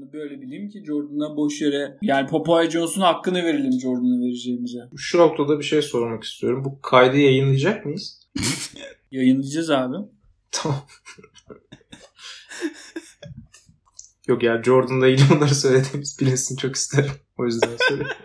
Onu 0.00 0.12
böyle 0.12 0.40
bileyim 0.40 0.68
ki 0.68 0.84
Jordan'a 0.86 1.36
boş 1.36 1.60
yere 1.60 1.98
yani 2.02 2.28
Popeye 2.28 2.70
Jones'un 2.70 3.00
hakkını 3.00 3.44
verelim 3.44 3.80
Jordan'a 3.80 4.20
vereceğimize. 4.20 4.78
Şu 4.96 5.18
noktada 5.18 5.58
bir 5.58 5.64
şey 5.64 5.82
sormak 5.82 6.24
istiyorum. 6.24 6.64
Bu 6.64 6.80
kaydı 6.80 7.16
yayınlayacak 7.16 7.84
mıyız? 7.84 8.20
Yayınlayacağız 9.10 9.70
abi. 9.70 9.96
Tamam. 10.50 10.86
Yok 14.28 14.42
ya 14.42 14.62
Jordan'la 14.62 15.08
ilgili 15.08 15.30
bunları 15.30 15.54
söylediğimiz 15.54 16.16
bilinsin 16.20 16.56
çok 16.56 16.76
isterim. 16.76 17.10
O 17.38 17.44
yüzden 17.46 17.76
söylüyorum. 17.88 18.16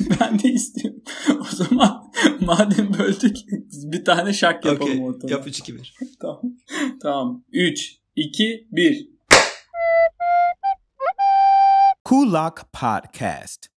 ben 0.20 0.38
de 0.38 0.48
istiyorum. 0.48 1.02
O 1.40 1.56
zaman 1.56 2.12
madem 2.40 2.94
böldük 2.98 3.36
bir 3.72 4.04
tane 4.04 4.32
şak 4.32 4.64
yapalım 4.64 4.92
Okey. 4.92 5.04
ortada. 5.04 5.32
Yap 5.32 5.46
3-2-1. 5.46 5.92
Tamam. 6.20 6.42
Tamam. 7.02 7.44
3, 7.52 7.96
2, 8.16 8.68
1. 8.70 9.08
Kulak 12.04 12.70
Podcast. 12.70 13.73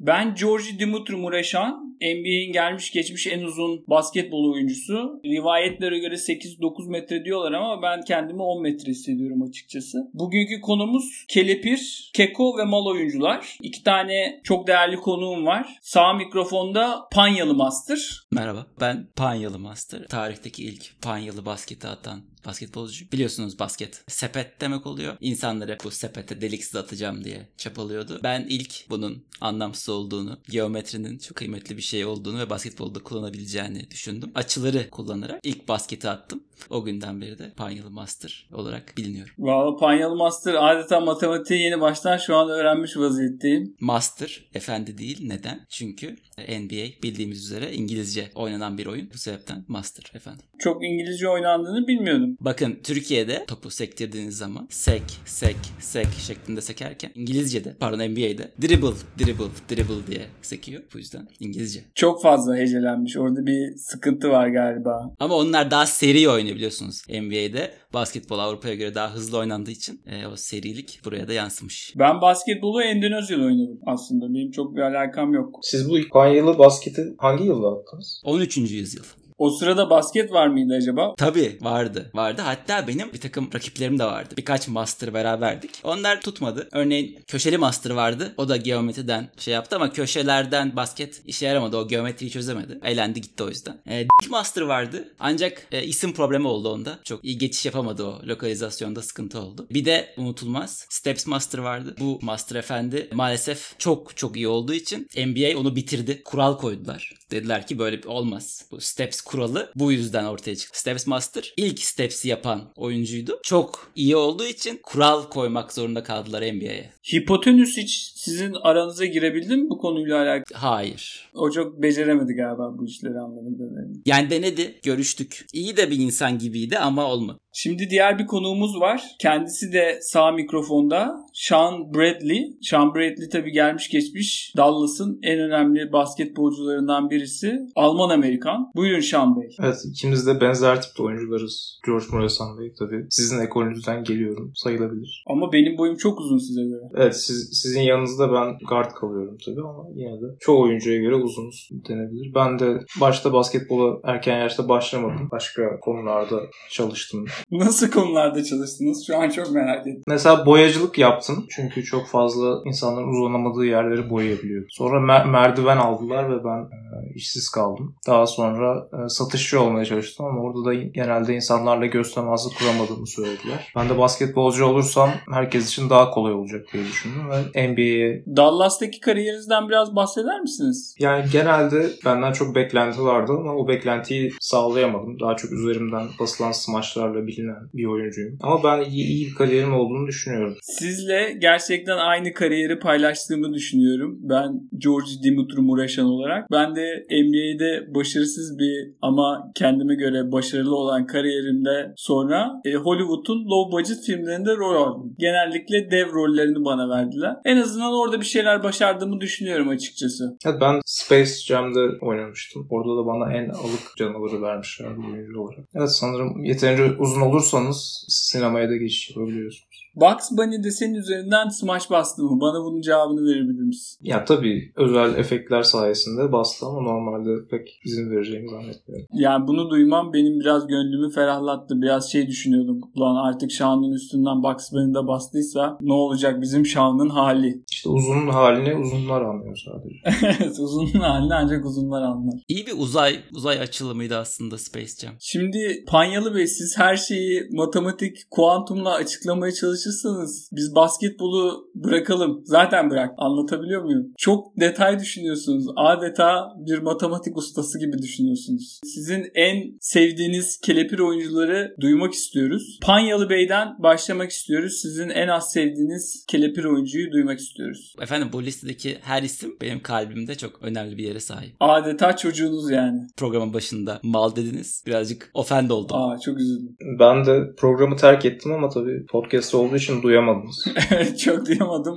Ben 0.00 0.34
Georgi 0.34 0.78
Dimitri 0.78 1.16
Mureşan. 1.16 1.90
NBA'in 2.00 2.52
gelmiş 2.52 2.90
geçmiş 2.90 3.26
en 3.26 3.42
uzun 3.42 3.84
basketbol 3.88 4.52
oyuncusu. 4.52 5.20
Rivayetlere 5.24 5.98
göre 5.98 6.14
8-9 6.14 6.90
metre 6.90 7.24
diyorlar 7.24 7.52
ama 7.52 7.82
ben 7.82 8.02
kendimi 8.02 8.42
10 8.42 8.62
metre 8.62 8.90
hissediyorum 8.90 9.42
açıkçası. 9.42 10.10
Bugünkü 10.14 10.60
konumuz 10.60 11.24
Kelepir, 11.28 12.10
Keko 12.14 12.58
ve 12.58 12.64
Mal 12.64 12.86
oyuncular. 12.86 13.58
İki 13.62 13.84
tane 13.84 14.40
çok 14.44 14.66
değerli 14.66 14.96
konuğum 14.96 15.46
var. 15.46 15.78
Sağ 15.82 16.12
mikrofonda 16.12 17.08
Panyalı 17.12 17.54
Master. 17.54 17.98
Merhaba. 18.30 18.66
Ben 18.80 19.06
Panyalı 19.16 19.58
Master. 19.58 20.06
Tarihteki 20.06 20.64
ilk 20.64 21.02
Panyalı 21.02 21.44
basketi 21.46 21.86
atan 21.86 22.29
basketbolcu. 22.46 23.04
Biliyorsunuz 23.12 23.58
basket 23.58 24.04
sepet 24.08 24.60
demek 24.60 24.86
oluyor. 24.86 25.16
İnsanları 25.20 25.78
bu 25.84 25.90
sepete 25.90 26.40
deliksiz 26.40 26.76
atacağım 26.76 27.24
diye 27.24 27.48
çapalıyordu. 27.56 28.20
Ben 28.22 28.46
ilk 28.48 28.90
bunun 28.90 29.24
anlamsız 29.40 29.88
olduğunu, 29.88 30.38
geometrinin 30.50 31.18
çok 31.18 31.36
kıymetli 31.36 31.76
bir 31.76 31.82
şey 31.82 32.04
olduğunu 32.04 32.38
ve 32.38 32.50
basketbolda 32.50 32.98
kullanabileceğini 32.98 33.90
düşündüm. 33.90 34.32
Açıları 34.34 34.90
kullanarak 34.90 35.40
ilk 35.42 35.68
basketi 35.68 36.08
attım. 36.08 36.42
O 36.70 36.84
günden 36.84 37.20
beri 37.20 37.38
de 37.38 37.52
Panyalı 37.56 37.90
Master 37.90 38.48
olarak 38.52 38.96
biliniyorum. 38.96 39.34
Valla 39.38 39.76
Panyalı 39.76 40.16
Master 40.16 40.54
adeta 40.58 41.00
matematiği 41.00 41.60
yeni 41.60 41.80
baştan 41.80 42.16
şu 42.16 42.36
an 42.36 42.48
öğrenmiş 42.48 42.96
vaziyetteyim. 42.96 43.76
Master 43.80 44.44
efendi 44.54 44.98
değil. 44.98 45.18
Neden? 45.22 45.66
Çünkü 45.68 46.16
NBA 46.38 47.02
bildiğimiz 47.02 47.44
üzere 47.44 47.72
İngilizce 47.72 48.30
oynanan 48.34 48.78
bir 48.78 48.86
oyun. 48.86 49.10
Bu 49.14 49.18
sebepten 49.18 49.64
Master 49.68 50.12
efendim. 50.14 50.46
Çok 50.58 50.84
İngilizce 50.84 51.28
oynandığını 51.28 51.86
bilmiyordum. 51.86 52.29
Bakın 52.40 52.78
Türkiye'de 52.84 53.44
topu 53.46 53.70
sektirdiğiniz 53.70 54.36
zaman 54.36 54.66
sek, 54.70 55.02
sek, 55.24 55.56
sek 55.80 56.06
şeklinde 56.18 56.60
sekerken 56.60 57.10
İngilizce'de 57.14 57.76
pardon 57.80 57.98
NBA'de 57.98 58.52
dribble, 58.62 58.94
dribble, 59.18 59.44
dribble 59.70 60.06
diye 60.06 60.26
sekiyor. 60.42 60.82
Bu 60.94 60.98
yüzden 60.98 61.28
İngilizce. 61.40 61.80
Çok 61.94 62.22
fazla 62.22 62.56
hecelenmiş. 62.56 63.16
Orada 63.16 63.46
bir 63.46 63.76
sıkıntı 63.76 64.30
var 64.30 64.48
galiba. 64.48 65.14
Ama 65.20 65.34
onlar 65.34 65.70
daha 65.70 65.86
seri 65.86 66.28
oynuyor 66.28 66.56
biliyorsunuz 66.56 67.02
NBA'de. 67.08 67.74
Basketbol 67.94 68.38
Avrupa'ya 68.38 68.74
göre 68.74 68.94
daha 68.94 69.14
hızlı 69.14 69.38
oynandığı 69.38 69.70
için 69.70 70.02
e, 70.06 70.26
o 70.26 70.36
serilik 70.36 71.00
buraya 71.04 71.28
da 71.28 71.32
yansımış. 71.32 71.92
Ben 71.96 72.20
basketbolu 72.20 72.82
Endonezya'da 72.82 73.42
oynadım 73.42 73.80
aslında. 73.86 74.34
Benim 74.34 74.50
çok 74.50 74.76
bir 74.76 74.80
alakam 74.80 75.34
yok. 75.34 75.58
Siz 75.62 75.90
bu 75.90 75.98
İspanya'lı 75.98 76.58
basketi 76.58 77.14
hangi 77.18 77.44
yılda 77.44 77.68
attınız? 77.68 78.20
13. 78.24 78.56
yüzyıl. 78.56 79.04
O 79.40 79.50
sırada 79.50 79.90
basket 79.90 80.32
var 80.32 80.46
mıydı 80.46 80.74
acaba? 80.74 81.14
Tabii 81.18 81.58
vardı. 81.60 82.10
Vardı. 82.14 82.42
Hatta 82.42 82.88
benim 82.88 83.12
bir 83.12 83.20
takım 83.20 83.50
rakiplerim 83.54 83.98
de 83.98 84.04
vardı. 84.04 84.34
Birkaç 84.36 84.68
master 84.68 85.14
beraberdik. 85.14 85.70
Onlar 85.84 86.20
tutmadı. 86.20 86.68
Örneğin 86.72 87.18
köşeli 87.26 87.58
master 87.58 87.90
vardı. 87.90 88.34
O 88.36 88.48
da 88.48 88.56
geometriden 88.56 89.28
şey 89.38 89.54
yaptı 89.54 89.76
ama 89.76 89.92
köşelerden 89.92 90.76
basket 90.76 91.22
işe 91.26 91.46
yaramadı. 91.46 91.76
O 91.76 91.88
geometriyi 91.88 92.30
çözemedi. 92.30 92.78
Eğlendi 92.84 93.20
gitti 93.20 93.42
o 93.42 93.48
yüzden. 93.48 93.76
E, 93.86 94.06
dik 94.22 94.30
master 94.30 94.62
vardı. 94.62 95.08
Ancak 95.20 95.66
e, 95.72 95.84
isim 95.84 96.12
problemi 96.12 96.46
oldu 96.46 96.72
onda. 96.72 96.98
Çok 97.04 97.24
iyi 97.24 97.38
geçiş 97.38 97.66
yapamadı 97.66 98.04
o. 98.04 98.20
Lokalizasyonda 98.26 99.02
sıkıntı 99.02 99.40
oldu. 99.40 99.66
Bir 99.70 99.84
de 99.84 100.14
unutulmaz 100.16 100.86
Steps 100.88 101.26
Master 101.26 101.58
vardı. 101.58 101.94
Bu 102.00 102.18
Master 102.22 102.56
Efendi 102.56 103.08
maalesef 103.12 103.74
çok 103.78 104.16
çok 104.16 104.36
iyi 104.36 104.48
olduğu 104.48 104.74
için 104.74 105.08
NBA 105.16 105.58
onu 105.58 105.76
bitirdi. 105.76 106.22
Kural 106.22 106.58
koydular. 106.58 107.20
Dediler 107.30 107.66
ki 107.66 107.78
böyle 107.78 108.08
olmaz. 108.08 108.64
Bu 108.70 108.80
Steps 108.80 109.20
kuralı 109.30 109.72
bu 109.76 109.92
yüzden 109.92 110.24
ortaya 110.24 110.56
çıktı. 110.56 110.80
Steps 110.80 111.06
Master 111.06 111.54
ilk 111.56 111.78
Steps'i 111.78 112.28
yapan 112.28 112.60
oyuncuydu. 112.76 113.40
Çok 113.42 113.92
iyi 113.96 114.16
olduğu 114.16 114.46
için 114.46 114.80
kural 114.82 115.22
koymak 115.22 115.72
zorunda 115.72 116.02
kaldılar 116.02 116.42
NBA'ye. 116.42 116.90
Hipotenüs 117.14 117.76
hiç 117.76 118.12
sizin 118.14 118.54
aranıza 118.62 119.04
girebildi 119.04 119.56
mi 119.56 119.70
bu 119.70 119.78
konuyla 119.78 120.22
alakalı? 120.22 120.58
Hayır. 120.58 121.30
O 121.34 121.50
çok 121.50 121.82
beceremedi 121.82 122.32
galiba 122.32 122.78
bu 122.78 122.86
işleri 122.86 123.18
anladım. 123.18 123.58
Yani 124.06 124.30
denedi, 124.30 124.80
görüştük. 124.82 125.46
İyi 125.52 125.76
de 125.76 125.90
bir 125.90 125.98
insan 125.98 126.38
gibiydi 126.38 126.78
ama 126.78 127.06
olmadı. 127.06 127.40
Şimdi 127.52 127.90
diğer 127.90 128.18
bir 128.18 128.26
konuğumuz 128.26 128.80
var. 128.80 129.02
Kendisi 129.20 129.72
de 129.72 129.98
sağ 130.02 130.32
mikrofonda. 130.32 131.16
Sean 131.34 131.94
Bradley. 131.94 132.56
Sean 132.62 132.94
Bradley 132.94 133.28
tabii 133.32 133.52
gelmiş 133.52 133.88
geçmiş 133.90 134.52
Dallas'ın 134.56 135.18
en 135.22 135.38
önemli 135.38 135.92
basketbolcularından 135.92 137.10
birisi. 137.10 137.58
Alman-Amerikan. 137.76 138.70
Buyurun 138.76 139.00
Sean 139.00 139.40
Bey. 139.40 139.56
Evet 139.60 139.76
ikimiz 139.90 140.26
de 140.26 140.40
benzer 140.40 140.82
tipte 140.82 141.02
oyuncularız. 141.02 141.80
George 141.86 142.04
Morasan 142.12 142.58
Bey 142.58 142.72
tabii. 142.78 143.06
Sizin 143.10 143.40
ekolünüzden 143.40 144.04
geliyorum 144.04 144.52
sayılabilir. 144.54 145.24
Ama 145.26 145.52
benim 145.52 145.78
boyum 145.78 145.96
çok 145.96 146.20
uzun 146.20 146.38
size 146.38 146.62
göre. 146.62 146.82
Evet 146.96 147.16
siz, 147.16 147.60
sizin 147.62 147.80
yanınızda 147.80 148.32
ben 148.32 148.58
guard 148.68 148.90
kalıyorum 148.90 149.38
tabii 149.46 149.60
ama 149.60 149.84
yine 149.94 150.12
de 150.12 150.36
çoğu 150.40 150.62
oyuncuya 150.62 150.98
göre 151.00 151.14
uzunuz 151.14 151.68
denebilir. 151.88 152.34
Ben 152.34 152.58
de 152.58 152.78
başta 153.00 153.32
basketbola 153.32 153.98
erken 154.04 154.38
yaşta 154.38 154.68
başlamadım. 154.68 155.28
Başka 155.32 155.80
konularda 155.80 156.40
çalıştım. 156.70 157.24
Nasıl 157.50 157.90
konularda 157.90 158.44
çalıştınız? 158.44 159.06
Şu 159.06 159.18
an 159.18 159.30
çok 159.30 159.50
merak 159.50 159.86
ettim. 159.86 160.02
Mesela 160.06 160.46
boyacılık 160.46 160.98
yaptım. 160.98 161.46
Çünkü 161.50 161.84
çok 161.84 162.06
fazla 162.06 162.62
insanların 162.64 163.08
uzanamadığı 163.08 163.64
yerleri 163.64 164.10
boyayabiliyor. 164.10 164.64
Sonra 164.68 164.98
mer- 165.12 165.30
merdiven 165.30 165.76
aldılar 165.76 166.30
ve 166.30 166.44
ben 166.44 166.68
işsiz 167.14 167.48
kaldım. 167.48 167.94
Daha 168.06 168.26
sonra 168.26 168.88
e, 168.92 169.08
satışçı 169.08 169.60
olmaya 169.60 169.84
çalıştım 169.84 170.26
ama 170.26 170.40
orada 170.40 170.64
da 170.64 170.74
genelde 170.74 171.34
insanlarla 171.34 171.86
göz 171.86 172.14
teması 172.14 172.48
kuramadığımı 172.58 173.06
söylediler. 173.06 173.72
Ben 173.76 173.88
de 173.88 173.98
basketbolcu 173.98 174.64
olursam 174.64 175.10
herkes 175.32 175.68
için 175.68 175.90
daha 175.90 176.10
kolay 176.10 176.32
olacak 176.32 176.66
diye 176.72 176.84
düşündüm 176.84 177.30
ve 177.30 177.68
NBA'ye 177.72 178.24
Dallas'taki 178.36 179.00
kariyerinizden 179.00 179.68
biraz 179.68 179.96
bahseder 179.96 180.40
misiniz? 180.40 180.94
yani 180.98 181.24
genelde 181.32 181.90
benden 182.04 182.32
çok 182.32 182.54
beklenti 182.54 183.02
vardı 183.02 183.32
ama 183.32 183.54
o 183.54 183.68
beklentiyi 183.68 184.32
sağlayamadım. 184.40 185.20
Daha 185.20 185.36
çok 185.36 185.52
üzerimden 185.52 186.06
basılan 186.20 186.52
smaçlarla 186.52 187.26
bilinen 187.26 187.68
bir 187.74 187.86
oyuncuyum. 187.86 188.38
Ama 188.42 188.64
ben 188.64 188.90
iyi, 188.90 189.06
iyi 189.06 189.26
bir 189.26 189.34
kariyerim 189.34 189.74
olduğunu 189.74 190.06
düşünüyorum. 190.06 190.56
Sizle 190.62 191.36
gerçekten 191.38 191.96
aynı 191.96 192.34
kariyeri 192.34 192.78
paylaştığımı 192.78 193.54
düşünüyorum. 193.54 194.18
Ben 194.20 194.60
George 194.78 195.10
Dimitri 195.24 195.60
Mureşan 195.60 196.06
olarak. 196.06 196.50
Ben 196.52 196.76
de 196.76 196.89
NBA'de 197.10 197.94
başarısız 197.94 198.58
bir 198.58 198.94
ama 199.02 199.50
kendime 199.54 199.94
göre 199.94 200.32
başarılı 200.32 200.76
olan 200.76 201.06
kariyerimde 201.06 201.92
sonra 201.96 202.52
e, 202.64 202.74
Hollywood'un 202.74 203.44
low 203.50 203.72
budget 203.72 204.06
filmlerinde 204.06 204.56
rol 204.56 204.74
aldım. 204.82 205.14
Genellikle 205.18 205.90
dev 205.90 206.12
rollerini 206.12 206.64
bana 206.64 206.88
verdiler. 206.88 207.36
En 207.44 207.56
azından 207.56 207.92
orada 207.92 208.20
bir 208.20 208.26
şeyler 208.26 208.62
başardığımı 208.62 209.20
düşünüyorum 209.20 209.68
açıkçası. 209.68 210.36
Evet 210.46 210.60
ben 210.60 210.80
Space 210.84 211.30
Jam'de 211.46 211.80
oynamıştım. 212.00 212.66
Orada 212.70 213.02
da 213.02 213.06
bana 213.06 213.32
en 213.32 213.48
alık 213.48 213.96
canavarı 213.98 214.42
vermişler 214.42 214.86
oyuncu 214.86 215.40
olarak. 215.40 215.64
Evet 215.74 215.90
sanırım 215.90 216.44
yeterince 216.44 216.84
uzun 216.98 217.20
olursanız 217.20 218.04
sinemaya 218.08 218.68
da 218.68 218.76
geçiş 218.76 219.10
yapabiliyorsunuz. 219.10 219.69
Bugs 219.94 220.30
Bunny'de 220.30 220.70
senin 220.70 220.94
üzerinden 220.94 221.48
smash 221.48 221.90
bastı 221.90 222.22
mı? 222.22 222.40
Bana 222.40 222.64
bunun 222.64 222.80
cevabını 222.80 223.20
verebilir 223.24 223.62
misin? 223.62 223.98
Ya 224.02 224.24
tabii 224.24 224.72
özel 224.76 225.14
efektler 225.18 225.62
sayesinde 225.62 226.32
bastı 226.32 226.66
ama 226.66 226.80
normalde 226.80 227.48
pek 227.50 227.80
izin 227.84 228.10
vereceğimi 228.10 228.50
zannetmiyorum. 228.50 229.06
Yani 229.12 229.46
bunu 229.46 229.70
duymam 229.70 230.12
benim 230.12 230.40
biraz 230.40 230.66
gönlümü 230.66 231.10
ferahlattı. 231.12 231.82
Biraz 231.82 232.12
şey 232.12 232.26
düşünüyordum. 232.26 232.80
Ulan 232.94 233.16
artık 233.28 233.50
Şahan'ın 233.50 233.92
üstünden 233.92 234.42
Bugs 234.42 234.72
Bunny'de 234.72 235.06
bastıysa 235.08 235.78
ne 235.80 235.92
olacak 235.92 236.42
bizim 236.42 236.66
Şahan'ın 236.66 237.08
hali? 237.08 237.62
İşte 237.70 237.88
uzunun 237.88 238.28
halini 238.28 238.76
uzunlar 238.76 239.22
anlıyor 239.22 239.58
sadece. 239.66 240.26
evet 240.44 240.58
uzunun 240.58 241.00
halini 241.00 241.34
ancak 241.34 241.64
uzunlar 241.64 242.02
anlar. 242.02 242.34
İyi 242.48 242.66
bir 242.66 242.74
uzay 242.78 243.18
uzay 243.34 243.60
açılımıydı 243.60 244.16
aslında 244.16 244.58
Space 244.58 245.06
Jam. 245.06 245.14
Şimdi 245.20 245.84
Panyalı 245.88 246.34
Bey 246.34 246.46
siz 246.46 246.78
her 246.78 246.96
şeyi 246.96 247.48
matematik, 247.52 248.30
kuantumla 248.30 248.94
açıklamaya 248.94 249.52
çalışırken 249.52 249.79
çalışırsanız 249.80 250.50
biz 250.52 250.74
basketbolu 250.74 251.70
bırakalım. 251.74 252.42
Zaten 252.44 252.90
bırak. 252.90 253.10
Anlatabiliyor 253.18 253.82
muyum? 253.82 254.06
Çok 254.18 254.60
detay 254.60 254.98
düşünüyorsunuz. 254.98 255.64
Adeta 255.76 256.48
bir 256.66 256.78
matematik 256.78 257.36
ustası 257.36 257.78
gibi 257.78 257.98
düşünüyorsunuz. 257.98 258.80
Sizin 258.84 259.26
en 259.34 259.78
sevdiğiniz 259.80 260.60
kelepir 260.60 260.98
oyuncuları 260.98 261.74
duymak 261.80 262.12
istiyoruz. 262.12 262.78
Panyalı 262.82 263.30
Bey'den 263.30 263.68
başlamak 263.78 264.30
istiyoruz. 264.30 264.78
Sizin 264.82 265.08
en 265.08 265.28
az 265.28 265.52
sevdiğiniz 265.52 266.24
kelepir 266.28 266.64
oyuncuyu 266.64 267.12
duymak 267.12 267.38
istiyoruz. 267.38 267.94
Efendim 268.00 268.28
bu 268.32 268.42
listedeki 268.42 268.98
her 269.00 269.22
isim 269.22 269.56
benim 269.60 269.82
kalbimde 269.82 270.34
çok 270.34 270.62
önemli 270.62 270.96
bir 270.96 271.04
yere 271.04 271.20
sahip. 271.20 271.54
Adeta 271.60 272.16
çocuğunuz 272.16 272.70
yani. 272.70 273.00
Programın 273.16 273.54
başında 273.54 274.00
mal 274.02 274.36
dediniz. 274.36 274.84
Birazcık 274.86 275.30
ofend 275.34 275.70
oldum. 275.70 275.96
Aa 275.96 276.18
çok 276.24 276.38
üzüldüm. 276.38 276.76
Ben 276.98 277.26
de 277.26 277.54
programı 277.56 277.96
terk 277.96 278.24
ettim 278.24 278.52
ama 278.52 278.68
tabii 278.68 279.06
podcast 279.06 279.54
olduğu 279.54 279.69
için 279.76 280.02
duyamadınız. 280.02 280.64
çok 281.24 281.46
duyamadım. 281.46 281.96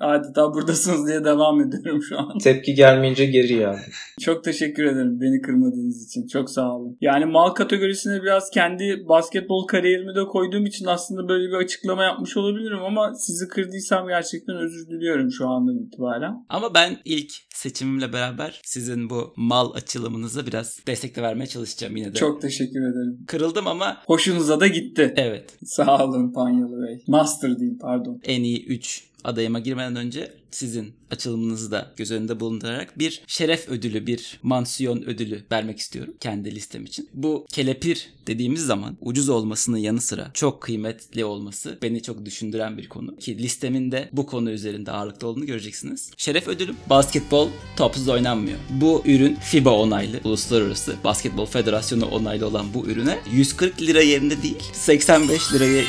Adeta 0.00 0.54
buradasınız 0.54 1.08
diye 1.08 1.24
devam 1.24 1.60
ediyorum 1.60 2.02
şu 2.02 2.18
an. 2.18 2.38
Tepki 2.38 2.74
gelmeyince 2.74 3.26
geri 3.26 3.52
yani. 3.52 3.80
Çok 4.20 4.44
teşekkür 4.44 4.84
ederim 4.84 5.20
beni 5.20 5.40
kırmadığınız 5.40 6.06
için. 6.06 6.26
Çok 6.26 6.50
sağ 6.50 6.76
olun. 6.76 6.96
Yani 7.00 7.24
mal 7.24 7.50
kategorisine 7.50 8.22
biraz 8.22 8.50
kendi 8.50 9.04
basketbol 9.08 9.66
kariyerimi 9.66 10.14
de 10.14 10.24
koyduğum 10.24 10.66
için 10.66 10.86
aslında 10.86 11.28
böyle 11.28 11.48
bir 11.48 11.56
açıklama 11.64 12.04
yapmış 12.04 12.36
olabilirim 12.36 12.82
ama 12.86 13.14
sizi 13.14 13.48
kırdıysam 13.48 14.08
gerçekten 14.08 14.56
özür 14.56 14.86
diliyorum 14.90 15.30
şu 15.30 15.48
andan 15.48 15.78
itibaren. 15.86 16.44
Ama 16.48 16.74
ben 16.74 16.96
ilk 17.04 17.30
seçimimle 17.54 18.12
beraber 18.12 18.60
sizin 18.64 19.10
bu 19.10 19.32
mal 19.36 19.74
açılımınıza 19.74 20.46
biraz 20.46 20.78
destek 20.86 21.16
de 21.16 21.22
vermeye 21.22 21.46
çalışacağım 21.46 21.96
yine 21.96 22.08
de. 22.14 22.18
Çok 22.18 22.42
teşekkür 22.42 22.80
ederim. 22.80 23.24
Kırıldım 23.26 23.66
ama 23.66 23.96
Hoşunuza 24.06 24.60
da 24.60 24.66
gitti. 24.66 25.14
evet 25.16 25.56
Sağ 25.64 26.04
olun 26.04 26.32
Panyalı 26.32 26.86
Bey. 26.86 27.04
Master 27.14 27.58
diyeyim 27.58 27.78
pardon. 27.78 28.20
en 28.24 28.42
iyi 28.42 28.66
3 28.66 29.04
adayıma 29.24 29.58
girmeden 29.58 29.96
önce 29.96 30.32
sizin 30.54 30.94
açılımınızı 31.10 31.70
da 31.70 31.92
göz 31.96 32.10
önünde 32.10 32.40
bulundurarak 32.40 32.98
bir 32.98 33.22
şeref 33.26 33.68
ödülü, 33.68 34.06
bir 34.06 34.38
mansiyon 34.42 35.02
ödülü 35.02 35.42
vermek 35.52 35.78
istiyorum 35.78 36.14
kendi 36.20 36.54
listem 36.54 36.84
için. 36.84 37.08
Bu 37.14 37.46
kelepir 37.52 38.10
dediğimiz 38.26 38.66
zaman 38.66 38.96
ucuz 39.00 39.28
olmasının 39.28 39.76
yanı 39.76 40.00
sıra 40.00 40.30
çok 40.34 40.60
kıymetli 40.60 41.24
olması 41.24 41.78
beni 41.82 42.02
çok 42.02 42.24
düşündüren 42.24 42.78
bir 42.78 42.88
konu. 42.88 43.16
Ki 43.16 43.38
listemin 43.38 43.92
de 43.92 44.08
bu 44.12 44.26
konu 44.26 44.50
üzerinde 44.50 44.90
ağırlıklı 44.90 45.28
olduğunu 45.28 45.46
göreceksiniz. 45.46 46.10
Şeref 46.16 46.48
ödülüm 46.48 46.76
basketbol 46.90 47.48
topsuz 47.76 48.08
oynanmıyor. 48.08 48.58
Bu 48.70 49.02
ürün 49.06 49.34
FIBA 49.34 49.70
onaylı, 49.70 50.20
Uluslararası 50.24 50.94
Basketbol 51.04 51.46
Federasyonu 51.46 52.06
onaylı 52.06 52.46
olan 52.46 52.66
bu 52.74 52.86
ürüne 52.86 53.18
140 53.32 53.82
lira 53.82 54.02
yerinde 54.02 54.42
değil 54.42 54.62
85 54.72 55.52
liraya 55.52 55.84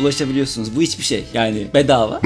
ulaşabiliyorsunuz. 0.00 0.76
Bu 0.76 0.82
hiçbir 0.82 1.04
şey. 1.04 1.24
Yani 1.34 1.66
bedava. 1.74 2.20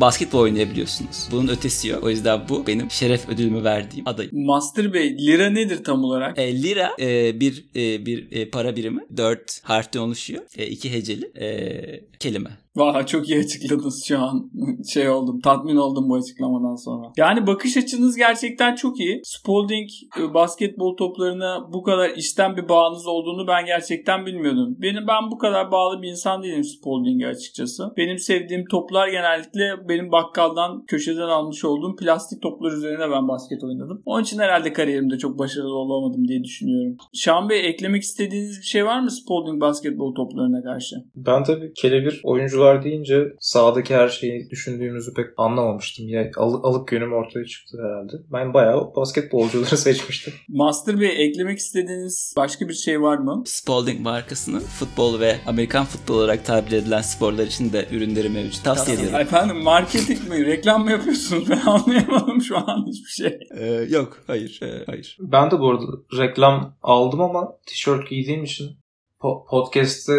Basketbol 0.00 0.38
oynayabiliyorsunuz. 0.38 1.28
Bunun 1.30 1.48
ötesi 1.48 1.88
yok. 1.88 2.04
O 2.04 2.10
yüzden 2.10 2.40
bu 2.48 2.66
benim 2.66 2.90
şeref 2.90 3.28
ödülümü 3.28 3.64
verdiğim 3.64 4.08
adayım. 4.08 4.30
Master 4.46 4.92
Bey 4.92 5.16
lira 5.18 5.50
nedir 5.50 5.84
tam 5.84 6.04
olarak? 6.04 6.38
E, 6.38 6.62
lira 6.62 6.90
e, 7.00 7.40
bir 7.40 7.64
e, 7.76 8.06
bir 8.06 8.32
e, 8.32 8.50
para 8.50 8.76
birimi. 8.76 9.00
4 9.16 9.60
harften 9.62 10.00
oluşuyor. 10.00 10.42
E, 10.56 10.66
iki 10.66 10.92
heceli 10.92 11.32
e, 11.40 12.00
kelime. 12.18 12.50
Vay 12.76 13.06
çok 13.06 13.28
iyi 13.28 13.38
açıkladınız 13.38 14.04
şu 14.08 14.18
an. 14.18 14.50
Şey 14.92 15.08
oldum, 15.10 15.40
tatmin 15.40 15.76
oldum 15.76 16.08
bu 16.08 16.14
açıklamadan 16.14 16.74
sonra. 16.74 17.12
Yani 17.16 17.46
bakış 17.46 17.76
açınız 17.76 18.16
gerçekten 18.16 18.74
çok 18.74 19.00
iyi. 19.00 19.20
Spalding 19.24 19.88
e, 20.20 20.34
basketbol 20.34 20.96
toplarına 20.96 21.72
bu 21.72 21.82
kadar 21.82 22.10
işten 22.10 22.56
bir 22.56 22.68
bağınız 22.68 23.06
olduğunu 23.06 23.46
ben 23.46 23.66
gerçekten 23.66 24.26
bilmiyordum. 24.26 24.76
Benim 24.78 25.06
ben 25.08 25.30
bu 25.30 25.38
kadar 25.38 25.70
bağlı 25.70 26.02
bir 26.02 26.08
insan 26.08 26.42
değilim 26.42 26.64
Spalding'e 26.64 27.26
açıkçası. 27.26 27.92
Benim 27.96 28.18
sevdiğim 28.18 28.64
toplar 28.70 29.08
genellikle 29.08 29.88
benim 29.88 30.12
bakkaldan 30.12 30.84
köşeden 30.86 31.28
almış 31.28 31.64
olduğum 31.64 31.96
plastik 31.96 32.42
toplar 32.42 32.72
üzerine 32.72 33.10
ben 33.10 33.28
basket 33.28 33.64
oynadım. 33.64 34.02
Onun 34.04 34.22
için 34.22 34.38
herhalde 34.38 34.72
kariyerimde 34.72 35.18
çok 35.18 35.38
başarılı 35.38 35.74
olamadım 35.74 36.28
diye 36.28 36.44
düşünüyorum. 36.44 36.96
Şahan 37.14 37.48
Bey 37.48 37.68
eklemek 37.68 38.02
istediğiniz 38.02 38.58
bir 38.58 38.66
şey 38.66 38.86
var 38.86 39.00
mı 39.00 39.10
Spalding 39.10 39.60
basketbol 39.60 40.14
toplarına 40.14 40.62
karşı? 40.62 40.96
Ben 41.16 41.44
tabii 41.44 41.72
kelebir 41.74 42.20
oyuncular 42.62 42.84
deyince 42.84 43.32
sahadaki 43.40 43.94
her 43.94 44.08
şeyi 44.08 44.50
düşündüğümüzü 44.50 45.14
pek 45.14 45.26
anlamamıştım. 45.36 46.08
Ya 46.08 46.30
al, 46.36 46.60
alık 46.64 46.92
yönüm 46.92 47.12
ortaya 47.12 47.44
çıktı 47.44 47.78
herhalde. 47.82 48.12
Ben 48.32 48.54
bayağı 48.54 48.94
basketbolcuları 48.96 49.76
seçmiştim. 49.76 50.34
Master 50.48 51.00
Bey 51.00 51.26
eklemek 51.26 51.58
istediğiniz 51.58 52.34
başka 52.36 52.68
bir 52.68 52.74
şey 52.74 53.02
var 53.02 53.18
mı? 53.18 53.42
Spalding 53.46 54.00
markasının 54.00 54.60
futbol 54.60 55.20
ve 55.20 55.36
Amerikan 55.46 55.84
futbol 55.84 56.14
olarak 56.14 56.44
tabir 56.44 56.72
edilen 56.72 57.02
sporlar 57.02 57.46
için 57.46 57.72
de 57.72 57.86
ürünleri 57.92 58.28
mevcut. 58.28 58.64
Tavsiye 58.64 58.96
ederim. 58.96 59.14
Efendim 59.14 59.56
marketing 59.56 60.28
mi? 60.28 60.46
Reklam 60.46 60.84
mı 60.84 60.90
yapıyorsunuz? 60.90 61.42
Ben 61.52 61.60
anlayamadım 61.66 62.42
şu 62.42 62.56
an 62.56 62.86
hiçbir 62.86 63.10
şey. 63.10 63.38
Ee, 63.58 63.86
yok 63.90 64.18
hayır 64.26 64.60
e, 64.62 64.84
hayır. 64.86 65.16
Ben 65.20 65.50
de 65.50 65.60
bu 65.60 65.70
arada 65.70 65.84
reklam 66.18 66.76
aldım 66.82 67.20
ama 67.20 67.48
tişört 67.66 68.10
giydiğim 68.10 68.44
için 68.44 68.81
po- 69.22 69.46
podcast'te 69.50 70.12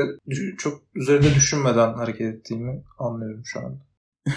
çok 0.58 0.82
üzerinde 0.96 1.36
düşünmeden 1.36 1.94
hareket 1.94 2.36
ettiğimi 2.36 2.84
anlıyorum 3.00 3.42
şu 3.46 3.60
anda. 3.60 3.78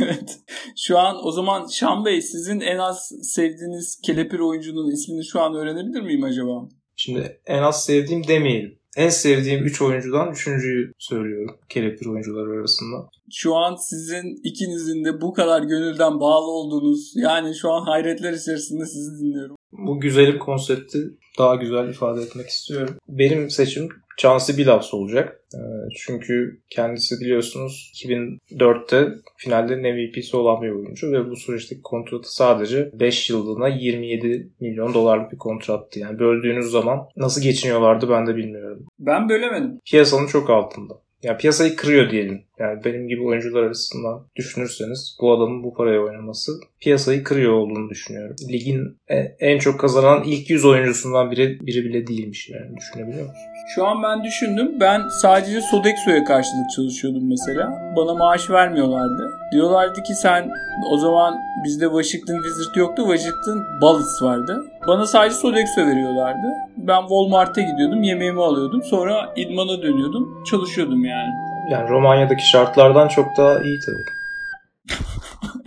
evet. 0.00 0.38
Şu 0.76 0.98
an 0.98 1.26
o 1.26 1.32
zaman 1.32 1.66
Şan 1.66 2.04
Bey 2.04 2.22
sizin 2.22 2.60
en 2.60 2.78
az 2.78 3.12
sevdiğiniz 3.22 4.00
kelepir 4.04 4.38
oyuncunun 4.38 4.90
ismini 4.90 5.24
şu 5.24 5.40
an 5.40 5.54
öğrenebilir 5.54 6.00
miyim 6.00 6.24
acaba? 6.24 6.68
Şimdi 6.96 7.40
en 7.46 7.62
az 7.62 7.84
sevdiğim 7.84 8.26
demeyelim. 8.28 8.78
En 8.96 9.08
sevdiğim 9.08 9.64
3 9.64 9.82
oyuncudan 9.82 10.28
3.'yü 10.28 10.92
söylüyorum 10.98 11.56
kelepir 11.68 12.06
oyuncuları 12.06 12.60
arasında. 12.60 13.08
Şu 13.30 13.54
an 13.54 13.74
sizin 13.74 14.40
ikinizin 14.44 15.04
de 15.04 15.20
bu 15.20 15.32
kadar 15.32 15.62
gönülden 15.62 16.20
bağlı 16.20 16.50
olduğunuz 16.50 17.12
yani 17.16 17.54
şu 17.54 17.70
an 17.70 17.84
hayretler 17.84 18.32
içerisinde 18.32 18.86
sizi 18.86 19.10
dinliyorum. 19.20 19.56
Bu 19.72 20.00
güzelim 20.00 20.38
konsepti 20.38 20.98
daha 21.38 21.54
güzel 21.54 21.88
ifade 21.88 22.22
etmek 22.22 22.48
istiyorum. 22.48 22.96
Benim 23.08 23.50
seçim 23.50 23.88
Chauncey 24.16 24.56
Billups 24.56 24.94
olacak. 24.94 25.40
Ee, 25.54 25.58
Çünkü 25.96 26.60
kendisi 26.70 27.20
biliyorsunuz 27.20 27.92
2004'te 27.94 29.08
finalde 29.36 29.76
MVP'si 29.76 30.36
olan 30.36 30.62
bir 30.62 30.70
oyuncu 30.70 31.12
ve 31.12 31.30
bu 31.30 31.36
süreçteki 31.36 31.82
kontratı 31.82 32.34
sadece 32.34 32.90
5 32.92 33.30
yıllığına 33.30 33.68
27 33.68 34.48
milyon 34.60 34.94
dolarlık 34.94 35.32
bir 35.32 35.38
kontrattı. 35.38 36.00
Yani 36.00 36.18
böldüğünüz 36.18 36.70
zaman 36.70 37.08
nasıl 37.16 37.42
geçiniyorlardı 37.42 38.10
ben 38.10 38.26
de 38.26 38.36
bilmiyorum. 38.36 38.86
Ben 38.98 39.28
bölemedim. 39.28 39.80
Piyasanın 39.84 40.26
çok 40.26 40.50
altında. 40.50 40.94
Yani 41.22 41.38
piyasayı 41.38 41.76
kırıyor 41.76 42.10
diyelim. 42.10 42.42
Yani 42.62 42.84
benim 42.84 43.08
gibi 43.08 43.22
oyuncular 43.22 43.62
arasından 43.62 44.26
düşünürseniz 44.36 45.16
bu 45.20 45.32
adamın 45.32 45.62
bu 45.64 45.74
paraya 45.74 46.00
oynaması 46.00 46.52
piyasayı 46.80 47.24
kırıyor 47.24 47.52
olduğunu 47.52 47.90
düşünüyorum. 47.90 48.36
Ligin 48.52 48.98
e- 49.08 49.36
en 49.40 49.58
çok 49.58 49.80
kazanan 49.80 50.22
ilk 50.22 50.50
100 50.50 50.64
oyuncusundan 50.64 51.30
biri, 51.30 51.58
biri 51.60 51.84
bile 51.84 52.06
değilmiş 52.06 52.50
yani 52.50 52.76
düşünebiliyor 52.76 53.22
musunuz? 53.22 53.52
Şu 53.74 53.86
an 53.86 54.02
ben 54.02 54.24
düşündüm. 54.24 54.80
Ben 54.80 55.02
sadece 55.22 55.60
Sodexo'ya 55.60 56.24
karşılık 56.24 56.70
çalışıyordum 56.76 57.28
mesela. 57.28 57.92
Bana 57.96 58.14
maaş 58.14 58.50
vermiyorlardı. 58.50 59.30
Diyorlardı 59.52 60.02
ki 60.02 60.14
sen 60.14 60.50
o 60.90 60.96
zaman 60.98 61.34
bizde 61.64 61.84
Washington 61.84 62.42
Wizard 62.42 62.76
yoktu. 62.76 63.02
Washington 63.06 63.64
Bullets 63.80 64.22
vardı. 64.22 64.64
Bana 64.86 65.06
sadece 65.06 65.34
Sodexo 65.34 65.86
veriyorlardı. 65.86 66.46
Ben 66.76 67.00
Walmart'a 67.00 67.60
gidiyordum. 67.60 68.02
Yemeğimi 68.02 68.42
alıyordum. 68.42 68.82
Sonra 68.82 69.32
idmana 69.36 69.82
dönüyordum. 69.82 70.44
Çalışıyordum 70.44 71.04
yani. 71.04 71.51
Yani 71.70 71.88
Romanya'daki 71.88 72.48
şartlardan 72.48 73.08
çok 73.08 73.36
daha 73.36 73.60
iyi 73.60 73.80
tabii. 73.80 74.04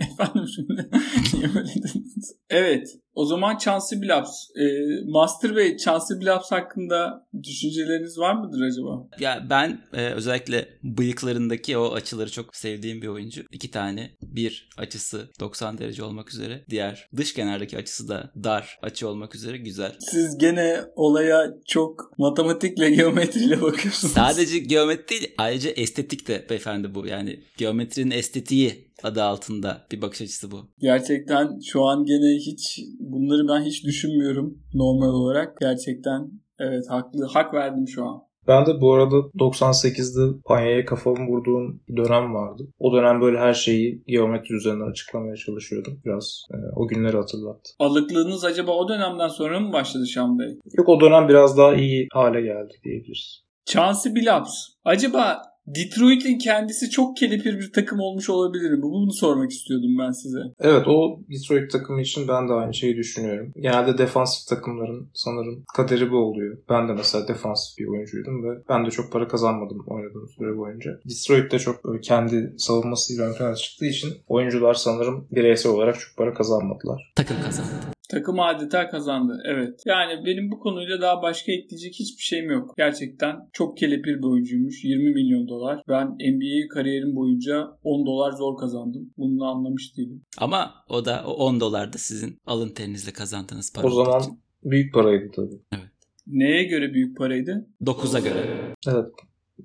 Efendim 0.00 0.48
şimdi 0.54 0.72
niye 1.34 1.54
böyle 1.54 1.68
dediniz? 1.68 2.05
Evet. 2.50 2.88
O 3.14 3.26
zaman 3.26 3.58
Chauncey 3.58 4.02
Billups. 4.02 4.30
Ee, 4.60 4.64
Master 5.10 5.56
Bey 5.56 5.76
Chauncey 5.76 6.20
Billups 6.20 6.52
hakkında 6.52 7.26
düşünceleriniz 7.42 8.18
var 8.18 8.34
mıdır 8.34 8.60
acaba? 8.60 9.08
Ya 9.20 9.46
ben 9.50 9.80
e, 9.92 10.10
özellikle 10.10 10.68
bıyıklarındaki 10.82 11.78
o 11.78 11.92
açıları 11.92 12.30
çok 12.30 12.56
sevdiğim 12.56 13.02
bir 13.02 13.08
oyuncu. 13.08 13.42
İki 13.52 13.70
tane. 13.70 14.10
Bir 14.22 14.68
açısı 14.76 15.28
90 15.40 15.78
derece 15.78 16.02
olmak 16.04 16.30
üzere. 16.30 16.64
Diğer 16.70 17.08
dış 17.16 17.34
kenardaki 17.34 17.78
açısı 17.78 18.08
da 18.08 18.32
dar 18.44 18.78
açı 18.82 19.08
olmak 19.08 19.34
üzere 19.34 19.56
güzel. 19.56 19.96
Siz 20.00 20.38
gene 20.38 20.80
olaya 20.96 21.54
çok 21.66 22.18
matematikle, 22.18 22.90
geometriyle 22.94 23.62
bakıyorsunuz. 23.62 24.14
Sadece 24.14 24.58
geometri 24.58 25.08
değil 25.08 25.34
ayrıca 25.38 25.70
estetik 25.70 26.28
de 26.28 26.46
beyefendi 26.50 26.94
bu. 26.94 27.06
Yani 27.06 27.40
geometrinin 27.56 28.10
estetiği 28.10 28.85
adı 29.02 29.22
altında 29.22 29.86
bir 29.92 30.02
bakış 30.02 30.20
açısı 30.20 30.50
bu. 30.50 30.56
Gerçekten 30.78 31.58
şu 31.64 31.84
an 31.84 32.04
gene 32.04 32.36
hiç 32.36 32.80
bunları 32.98 33.48
ben 33.48 33.64
hiç 33.64 33.84
düşünmüyorum 33.84 34.58
normal 34.74 35.14
olarak. 35.14 35.60
Gerçekten 35.60 36.30
evet 36.58 36.84
haklı 36.88 37.26
hak 37.26 37.54
verdim 37.54 37.88
şu 37.88 38.04
an. 38.04 38.26
Ben 38.48 38.66
de 38.66 38.80
bu 38.80 38.94
arada 38.94 39.16
98'de 39.16 40.40
Panya'ya 40.44 40.84
kafamı 40.84 41.28
vurduğum 41.28 41.80
bir 41.88 41.96
dönem 41.96 42.34
vardı. 42.34 42.68
O 42.78 42.92
dönem 42.92 43.20
böyle 43.20 43.38
her 43.38 43.54
şeyi 43.54 44.02
geometri 44.06 44.54
üzerinden 44.54 44.90
açıklamaya 44.90 45.36
çalışıyordum. 45.36 46.00
Biraz 46.04 46.46
e, 46.50 46.56
o 46.76 46.88
günleri 46.88 47.16
hatırlattı. 47.16 47.70
Alıklığınız 47.78 48.44
acaba 48.44 48.72
o 48.72 48.88
dönemden 48.88 49.28
sonra 49.28 49.60
mı 49.60 49.72
başladı 49.72 50.06
Şam 50.06 50.38
Bey? 50.38 50.58
Yok 50.78 50.88
o 50.88 51.00
dönem 51.00 51.28
biraz 51.28 51.58
daha 51.58 51.74
iyi 51.74 52.08
hale 52.12 52.40
geldi 52.40 52.74
diyebiliriz. 52.84 53.42
Chauncey 53.64 54.14
Billups. 54.14 54.68
Acaba 54.84 55.42
Detroit'in 55.66 56.38
kendisi 56.38 56.90
çok 56.90 57.16
kelepir 57.16 57.58
bir 57.58 57.72
takım 57.72 58.00
olmuş 58.00 58.30
olabilir 58.30 58.70
mi? 58.70 58.82
Bunu 58.82 59.12
sormak 59.12 59.50
istiyordum 59.50 59.98
ben 59.98 60.10
size. 60.10 60.38
Evet 60.60 60.88
o 60.88 61.20
Detroit 61.30 61.70
takımı 61.70 62.00
için 62.00 62.28
ben 62.28 62.48
de 62.48 62.52
aynı 62.52 62.74
şeyi 62.74 62.96
düşünüyorum. 62.96 63.52
Genelde 63.56 63.98
defansif 63.98 64.48
takımların 64.48 65.10
sanırım 65.14 65.64
kaderi 65.76 66.10
bu 66.10 66.16
oluyor. 66.16 66.58
Ben 66.70 66.88
de 66.88 66.92
mesela 66.92 67.28
defansif 67.28 67.78
bir 67.78 67.86
oyuncuydum 67.86 68.44
ve 68.44 68.62
ben 68.68 68.86
de 68.86 68.90
çok 68.90 69.12
para 69.12 69.28
kazanmadım 69.28 69.84
oynadığım 69.86 70.28
süre 70.28 70.56
boyunca. 70.56 70.90
Detroit 71.04 71.52
de 71.52 71.58
çok 71.58 71.84
böyle 71.84 72.00
kendi 72.00 72.54
savunmasıyla 72.58 73.24
ön 73.24 73.34
plana 73.34 73.54
çıktığı 73.54 73.86
için 73.86 74.12
oyuncular 74.28 74.74
sanırım 74.74 75.28
bireysel 75.30 75.72
olarak 75.72 76.00
çok 76.00 76.16
para 76.16 76.34
kazanmadılar. 76.34 77.12
Takım 77.16 77.36
kazandı. 77.44 77.95
Takım 78.10 78.40
adeta 78.40 78.88
kazandı. 78.88 79.42
Evet. 79.44 79.82
Yani 79.86 80.26
benim 80.26 80.50
bu 80.50 80.58
konuyla 80.58 81.00
daha 81.00 81.22
başka 81.22 81.52
ekleyecek 81.52 81.94
hiçbir 81.94 82.22
şeyim 82.22 82.50
yok. 82.50 82.74
Gerçekten 82.76 83.36
çok 83.52 83.78
kelepir 83.78 84.18
bir 84.18 84.24
oyuncuymuş. 84.24 84.84
20 84.84 85.10
milyon 85.10 85.48
dolar. 85.48 85.82
Ben 85.88 86.06
NBA 86.06 86.68
kariyerim 86.68 87.16
boyunca 87.16 87.78
10 87.82 88.06
dolar 88.06 88.32
zor 88.32 88.56
kazandım. 88.58 89.10
Bunu 89.16 89.44
anlamış 89.44 89.96
değilim. 89.96 90.22
Ama 90.38 90.74
o 90.88 91.04
da 91.04 91.24
o 91.26 91.32
10 91.32 91.60
dolar 91.60 91.92
da 91.92 91.98
sizin 91.98 92.38
alın 92.46 92.68
terinizle 92.68 93.12
kazandığınız 93.12 93.72
para. 93.72 93.86
O 93.86 93.90
zaman 93.90 94.20
için. 94.20 94.40
büyük 94.64 94.94
paraydı 94.94 95.30
tabii. 95.36 95.82
Neye 96.26 96.64
göre 96.64 96.94
büyük 96.94 97.16
paraydı? 97.16 97.66
9'a 97.82 98.20
göre. 98.20 98.74
Evet. 98.88 99.06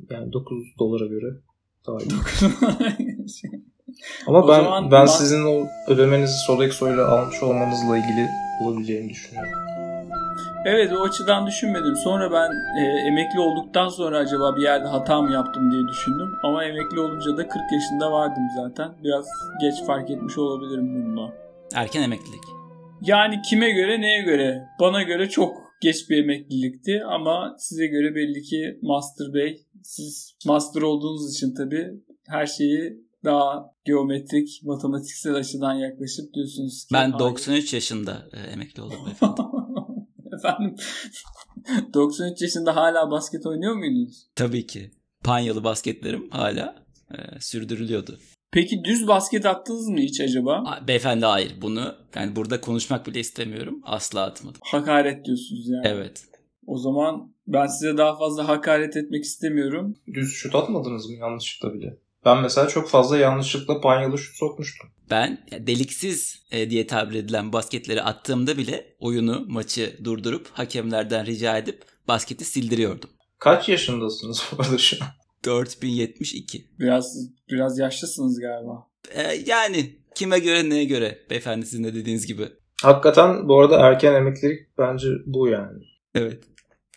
Yani 0.09 0.33
9 0.33 0.57
dolara 0.79 1.05
göre 1.05 1.37
daha 1.87 1.97
iyi. 1.97 2.09
Ama 4.27 4.39
O 4.39 4.47
ben 4.47 4.63
zaman 4.63 4.91
ben 4.91 5.05
sizin 5.05 5.45
o 5.45 5.67
ödemenizi 5.87 6.37
Sodexo 6.37 6.93
ile 6.93 7.01
almış 7.01 7.43
olmanızla 7.43 7.97
ilgili 7.97 8.27
olabileceğini 8.63 9.09
düşünüyorum. 9.09 9.51
Evet 10.65 10.93
o 10.93 11.03
açıdan 11.03 11.47
düşünmedim. 11.47 11.95
Sonra 11.95 12.31
ben 12.31 12.51
e, 12.81 13.07
emekli 13.07 13.39
olduktan 13.39 13.87
sonra 13.87 14.17
acaba 14.17 14.55
bir 14.55 14.61
yerde 14.61 14.87
hata 14.87 15.21
mı 15.21 15.31
yaptım 15.31 15.71
diye 15.71 15.87
düşündüm. 15.87 16.29
Ama 16.43 16.63
emekli 16.63 16.99
olunca 16.99 17.37
da 17.37 17.47
40 17.47 17.71
yaşında 17.71 18.11
vardım 18.11 18.43
zaten. 18.55 18.91
Biraz 19.03 19.25
geç 19.61 19.85
fark 19.87 20.09
etmiş 20.09 20.37
olabilirim 20.37 20.95
bununla. 20.95 21.33
Erken 21.75 22.01
emeklilik. 22.01 22.43
Yani 23.01 23.41
kime 23.41 23.69
göre 23.71 24.01
neye 24.01 24.21
göre? 24.21 24.67
Bana 24.79 25.01
göre 25.03 25.29
çok 25.29 25.55
geç 25.81 26.09
bir 26.09 26.23
emeklilikti 26.23 27.03
ama 27.05 27.55
size 27.57 27.87
göre 27.87 28.15
belli 28.15 28.41
ki 28.41 28.79
Master 28.81 29.33
Bey 29.33 29.61
siz 29.83 30.35
master 30.45 30.81
olduğunuz 30.81 31.35
için 31.35 31.55
tabii 31.55 31.87
her 32.27 32.45
şeyi 32.45 32.97
daha 33.23 33.73
geometrik, 33.85 34.61
matematiksel 34.63 35.35
açıdan 35.35 35.73
yaklaşıp 35.73 36.33
diyorsunuz 36.33 36.85
ki 36.85 36.93
Ben 36.93 37.11
"Hayır." 37.11 37.19
93 37.19 37.73
yaşında 37.73 38.29
e, 38.33 38.39
emekli 38.39 38.81
oldum 38.81 39.07
efendim. 39.11 39.45
Efendim 40.37 40.75
93 41.93 42.41
yaşında 42.41 42.75
hala 42.75 43.11
basket 43.11 43.45
oynuyor 43.45 43.75
muydunuz? 43.75 44.27
Tabii 44.35 44.67
ki. 44.67 44.91
Panyalı 45.23 45.63
basketlerim 45.63 46.29
hala 46.29 46.85
e, 47.11 47.39
sürdürülüyordu. 47.39 48.17
Peki 48.51 48.83
düz 48.83 49.07
basket 49.07 49.45
attınız 49.45 49.87
mı 49.87 49.99
hiç 49.99 50.21
acaba? 50.21 50.81
Beyefendi 50.87 51.25
hayır 51.25 51.55
bunu 51.61 51.95
yani 52.15 52.35
burada 52.35 52.61
konuşmak 52.61 53.07
bile 53.07 53.19
istemiyorum. 53.19 53.81
Asla 53.83 54.21
atmadım. 54.25 54.61
Hakaret 54.63 55.25
diyorsunuz 55.25 55.69
yani. 55.69 55.87
Evet. 55.87 56.25
O 56.67 56.77
zaman 56.77 57.33
ben 57.47 57.67
size 57.67 57.97
daha 57.97 58.17
fazla 58.17 58.47
hakaret 58.47 58.97
etmek 58.97 59.23
istemiyorum. 59.23 59.95
Düz 60.13 60.33
şut 60.33 60.55
atmadınız 60.55 61.09
mı 61.09 61.15
yanlışlıkla 61.15 61.73
bile? 61.73 61.97
Ben 62.25 62.41
mesela 62.41 62.67
çok 62.67 62.89
fazla 62.89 63.17
yanlışlıkla 63.17 63.81
panyalı 63.81 64.17
şut 64.17 64.35
sokmuştum. 64.35 64.89
Ben 65.09 65.45
deliksiz 65.51 66.43
e, 66.51 66.69
diye 66.69 66.87
tabir 66.87 67.15
edilen 67.15 67.53
basketleri 67.53 68.01
attığımda 68.01 68.57
bile 68.57 68.95
oyunu, 68.99 69.45
maçı 69.47 69.97
durdurup 70.03 70.47
hakemlerden 70.53 71.25
rica 71.25 71.57
edip 71.57 71.83
basketi 72.07 72.45
sildiriyordum. 72.45 73.09
Kaç 73.39 73.69
yaşındasınız 73.69 74.43
bu 74.51 74.61
arada 74.63 74.77
şu 74.77 74.97
an? 75.01 75.07
4072. 75.45 76.67
Biraz 76.79 77.17
biraz 77.49 77.79
yaşlısınız 77.79 78.39
galiba. 78.39 78.87
E, 79.11 79.21
yani 79.45 79.99
kime 80.15 80.39
göre 80.39 80.69
neye 80.69 80.85
göre 80.85 81.19
beyefendi 81.29 81.65
sizin 81.65 81.83
de 81.83 81.95
dediğiniz 81.95 82.27
gibi. 82.27 82.47
Hakikaten 82.83 83.47
bu 83.47 83.59
arada 83.59 83.79
erken 83.79 84.13
emeklilik 84.13 84.77
bence 84.77 85.07
bu 85.25 85.47
yani. 85.47 85.79
Evet. 86.15 86.43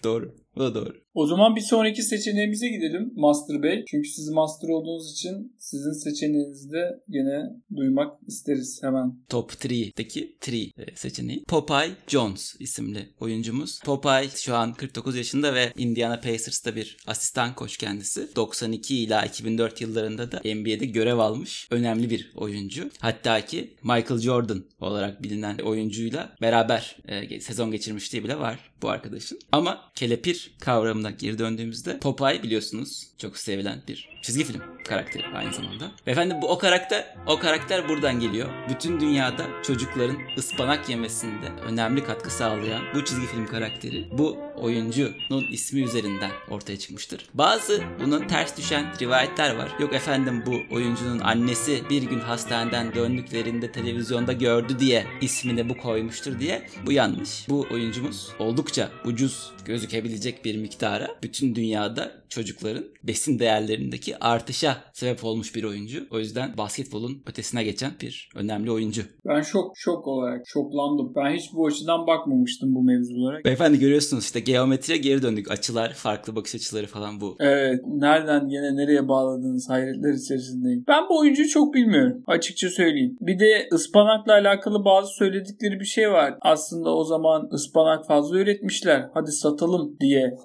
Doğru. 0.04 0.34
Bu 0.56 0.60
da 0.60 0.74
doğru. 0.74 1.04
O 1.14 1.26
zaman 1.26 1.56
bir 1.56 1.60
sonraki 1.60 2.02
seçeneğimize 2.02 2.68
gidelim 2.68 3.12
Master 3.16 3.62
Bey. 3.62 3.84
Çünkü 3.88 4.08
siz 4.08 4.28
Master 4.28 4.68
olduğunuz 4.68 5.12
için 5.12 5.56
sizin 5.58 5.92
seçeneğinizi 5.92 6.72
de 6.72 7.00
yine 7.08 7.42
duymak 7.76 8.12
isteriz 8.26 8.80
hemen. 8.82 9.18
Top 9.28 9.50
3'deki 9.52 10.36
3 10.48 10.98
seçeneği. 10.98 11.44
Popeye 11.44 11.90
Jones 12.06 12.56
isimli 12.60 13.08
oyuncumuz. 13.20 13.80
Popeye 13.84 14.28
şu 14.36 14.54
an 14.54 14.74
49 14.74 15.16
yaşında 15.16 15.54
ve 15.54 15.72
Indiana 15.76 16.20
Pacers'ta 16.20 16.76
bir 16.76 16.96
asistan 17.06 17.54
koç 17.54 17.76
kendisi. 17.76 18.36
92 18.36 18.98
ila 18.98 19.24
2004 19.24 19.80
yıllarında 19.80 20.32
da 20.32 20.40
NBA'de 20.44 20.86
görev 20.86 21.18
almış 21.18 21.68
önemli 21.70 22.10
bir 22.10 22.32
oyuncu. 22.36 22.90
Hatta 22.98 23.44
ki 23.44 23.74
Michael 23.82 24.20
Jordan 24.20 24.64
olarak 24.80 25.22
bilinen 25.22 25.58
oyuncuyla 25.58 26.36
beraber 26.40 26.96
e, 27.08 27.40
sezon 27.40 27.70
geçirmişliği 27.70 28.24
bile 28.24 28.38
var 28.38 28.58
bu 28.82 28.88
arkadaşın. 28.88 29.38
Ama 29.52 29.80
kelepir 29.94 30.43
kavramına 30.60 31.10
geri 31.10 31.38
döndüğümüzde 31.38 31.98
Popeye 31.98 32.42
biliyorsunuz 32.42 33.06
çok 33.18 33.36
sevilen 33.36 33.82
bir 33.88 34.08
çizgi 34.22 34.44
film 34.44 34.62
karakteri 34.84 35.26
aynı 35.26 35.54
zamanda. 35.54 35.90
Ve 36.06 36.10
efendim 36.10 36.36
bu 36.42 36.48
o 36.48 36.58
karakter 36.58 37.14
o 37.26 37.38
karakter 37.38 37.88
buradan 37.88 38.20
geliyor. 38.20 38.48
Bütün 38.68 39.00
dünyada 39.00 39.46
çocukların 39.62 40.18
ıspanak 40.38 40.88
yemesinde 40.88 41.46
önemli 41.66 42.04
katkı 42.04 42.30
sağlayan 42.30 42.82
bu 42.94 43.04
çizgi 43.04 43.26
film 43.26 43.46
karakteri 43.46 44.08
bu 44.18 44.38
oyuncunun 44.56 45.52
ismi 45.52 45.82
üzerinden 45.82 46.30
ortaya 46.50 46.78
çıkmıştır. 46.78 47.26
Bazı 47.34 47.82
bunun 48.04 48.28
ters 48.28 48.58
düşen 48.58 48.86
rivayetler 49.00 49.56
var. 49.56 49.72
Yok 49.80 49.94
efendim 49.94 50.42
bu 50.46 50.74
oyuncunun 50.74 51.18
annesi 51.18 51.82
bir 51.90 52.02
gün 52.02 52.20
hastaneden 52.20 52.94
döndüklerinde 52.94 53.72
televizyonda 53.72 54.32
gördü 54.32 54.78
diye 54.78 55.06
ismini 55.20 55.68
bu 55.68 55.76
koymuştur 55.76 56.38
diye. 56.38 56.68
Bu 56.86 56.92
yanlış. 56.92 57.48
Bu 57.48 57.66
oyuncumuz 57.72 58.28
oldukça 58.38 58.90
ucuz 59.04 59.52
gözükebilecek 59.64 60.33
bir 60.44 60.56
miktara 60.56 61.08
bütün 61.22 61.54
dünyada 61.54 62.12
çocukların 62.28 62.84
besin 63.02 63.38
değerlerindeki 63.38 64.18
artışa 64.18 64.76
sebep 64.92 65.24
olmuş 65.24 65.54
bir 65.54 65.64
oyuncu. 65.64 66.06
O 66.10 66.18
yüzden 66.18 66.56
basketbolun 66.58 67.22
ötesine 67.26 67.64
geçen 67.64 67.90
bir 68.02 68.28
önemli 68.34 68.70
oyuncu. 68.70 69.02
Ben 69.26 69.40
şok 69.40 69.72
şok 69.76 70.06
olarak 70.06 70.42
şoklandım. 70.46 71.12
Ben 71.16 71.36
hiç 71.36 71.52
bu 71.52 71.66
açıdan 71.66 72.06
bakmamıştım 72.06 72.74
bu 72.74 72.82
mevzulara. 72.82 73.44
Beyefendi 73.44 73.78
görüyorsunuz 73.78 74.24
işte 74.24 74.40
geometriye 74.40 74.98
geri 74.98 75.22
döndük. 75.22 75.50
Açılar, 75.50 75.92
farklı 75.92 76.36
bakış 76.36 76.54
açıları 76.54 76.86
falan 76.86 77.20
bu. 77.20 77.36
Evet. 77.40 77.80
Nereden 77.86 78.48
yine 78.48 78.76
nereye 78.76 79.08
bağladığınız 79.08 79.70
hayretler 79.70 80.12
içerisindeyim. 80.12 80.84
Ben 80.88 81.02
bu 81.10 81.18
oyuncuyu 81.18 81.48
çok 81.48 81.74
bilmiyorum. 81.74 82.22
Açıkça 82.26 82.68
söyleyeyim. 82.70 83.16
Bir 83.20 83.38
de 83.38 83.68
ıspanakla 83.72 84.32
alakalı 84.32 84.84
bazı 84.84 85.14
söyledikleri 85.14 85.80
bir 85.80 85.84
şey 85.84 86.10
var. 86.10 86.34
Aslında 86.40 86.96
o 86.96 87.04
zaman 87.04 87.48
ıspanak 87.52 88.06
fazla 88.06 88.38
üretmişler. 88.38 89.08
Hadi 89.14 89.32
satalım 89.32 89.96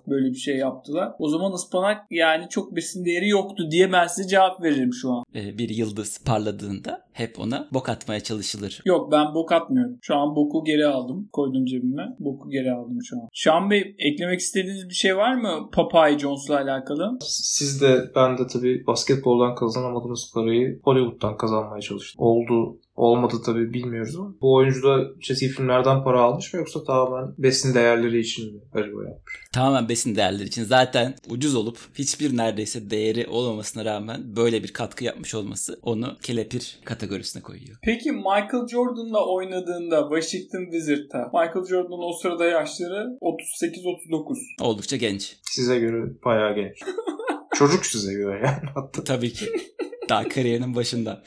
böyle 0.07 0.29
bir 0.29 0.37
şey 0.37 0.57
yaptılar. 0.57 1.11
O 1.19 1.29
zaman 1.29 1.51
ıspanak 1.53 2.05
yani 2.11 2.49
çok 2.49 2.75
besin 2.75 3.05
değeri 3.05 3.29
yoktu 3.29 3.71
diye 3.71 3.91
ben 3.91 4.07
size 4.07 4.29
cevap 4.29 4.63
veririm 4.63 4.93
şu 4.93 5.11
an. 5.11 5.23
Ee, 5.35 5.57
bir 5.57 5.69
yıldız 5.69 6.23
parladığında 6.25 7.08
hep 7.19 7.39
ona 7.39 7.67
bok 7.73 7.89
atmaya 7.89 8.19
çalışılır. 8.19 8.81
Yok 8.85 9.11
ben 9.11 9.33
bok 9.33 9.51
atmıyorum. 9.51 9.97
Şu 10.01 10.15
an 10.15 10.35
boku 10.35 10.63
geri 10.63 10.87
aldım. 10.87 11.29
Koydum 11.33 11.65
cebime. 11.65 12.15
Boku 12.19 12.49
geri 12.49 12.71
aldım 12.71 12.97
şu 13.03 13.15
an. 13.15 13.29
Şahan 13.33 13.69
Bey 13.69 13.95
eklemek 13.99 14.39
istediğiniz 14.39 14.89
bir 14.89 14.93
şey 14.93 15.17
var 15.17 15.35
mı 15.35 15.69
Popeye 15.73 16.19
Jones'la 16.19 16.55
alakalı? 16.57 17.17
Siz 17.21 17.81
de 17.81 18.11
ben 18.15 18.37
de 18.37 18.47
tabii 18.47 18.87
basketboldan 18.87 19.55
kazanamadığımız 19.55 20.31
parayı 20.33 20.79
Hollywood'dan 20.83 21.37
kazanmaya 21.37 21.81
çalıştık. 21.81 22.21
Oldu 22.21 22.79
olmadı 22.99 23.35
tabii 23.45 23.73
bilmiyoruz 23.73 24.15
ama 24.15 24.33
bu 24.41 24.53
oyuncu 24.53 24.83
da 24.83 25.07
çizgi 25.21 25.47
filmlerden 25.47 26.03
para 26.03 26.21
almış 26.21 26.53
mı 26.53 26.59
yoksa 26.59 26.83
tamamen 26.83 27.33
besin 27.37 27.73
değerleri 27.73 28.19
için 28.19 28.53
mi 28.53 28.61
acaba 28.73 29.03
yapmış? 29.03 29.33
Tamamen 29.53 29.89
besin 29.89 30.15
değerleri 30.15 30.47
için 30.47 30.63
zaten 30.63 31.15
ucuz 31.29 31.55
olup 31.55 31.77
hiçbir 31.95 32.37
neredeyse 32.37 32.89
değeri 32.89 33.27
olmamasına 33.27 33.85
rağmen 33.85 34.35
böyle 34.35 34.63
bir 34.63 34.73
katkı 34.73 35.03
yapmış 35.03 35.35
olması 35.35 35.79
onu 35.83 36.17
kelepir 36.21 36.79
kategorisine 37.09 37.41
koyuyor. 37.41 37.77
Peki 37.81 38.11
Michael 38.11 38.67
Jordan'la 38.67 39.25
oynadığında 39.33 40.09
Washington 40.09 40.63
Wizards'ta 40.71 41.17
Michael 41.33 41.65
Jordan'ın 41.65 42.09
o 42.09 42.13
sırada 42.21 42.45
yaşları 42.45 43.17
38-39. 43.21 44.37
Oldukça 44.61 44.95
genç. 44.95 45.37
Size 45.41 45.79
göre 45.79 46.23
bayağı 46.25 46.55
genç. 46.55 46.77
Çocuk 47.55 47.85
size 47.85 48.13
göre 48.13 48.41
yani 48.45 48.69
hatta. 48.75 49.03
Tabii 49.03 49.33
ki. 49.33 49.45
Daha 50.09 50.29
kariyerinin 50.29 50.75
başında. 50.75 51.23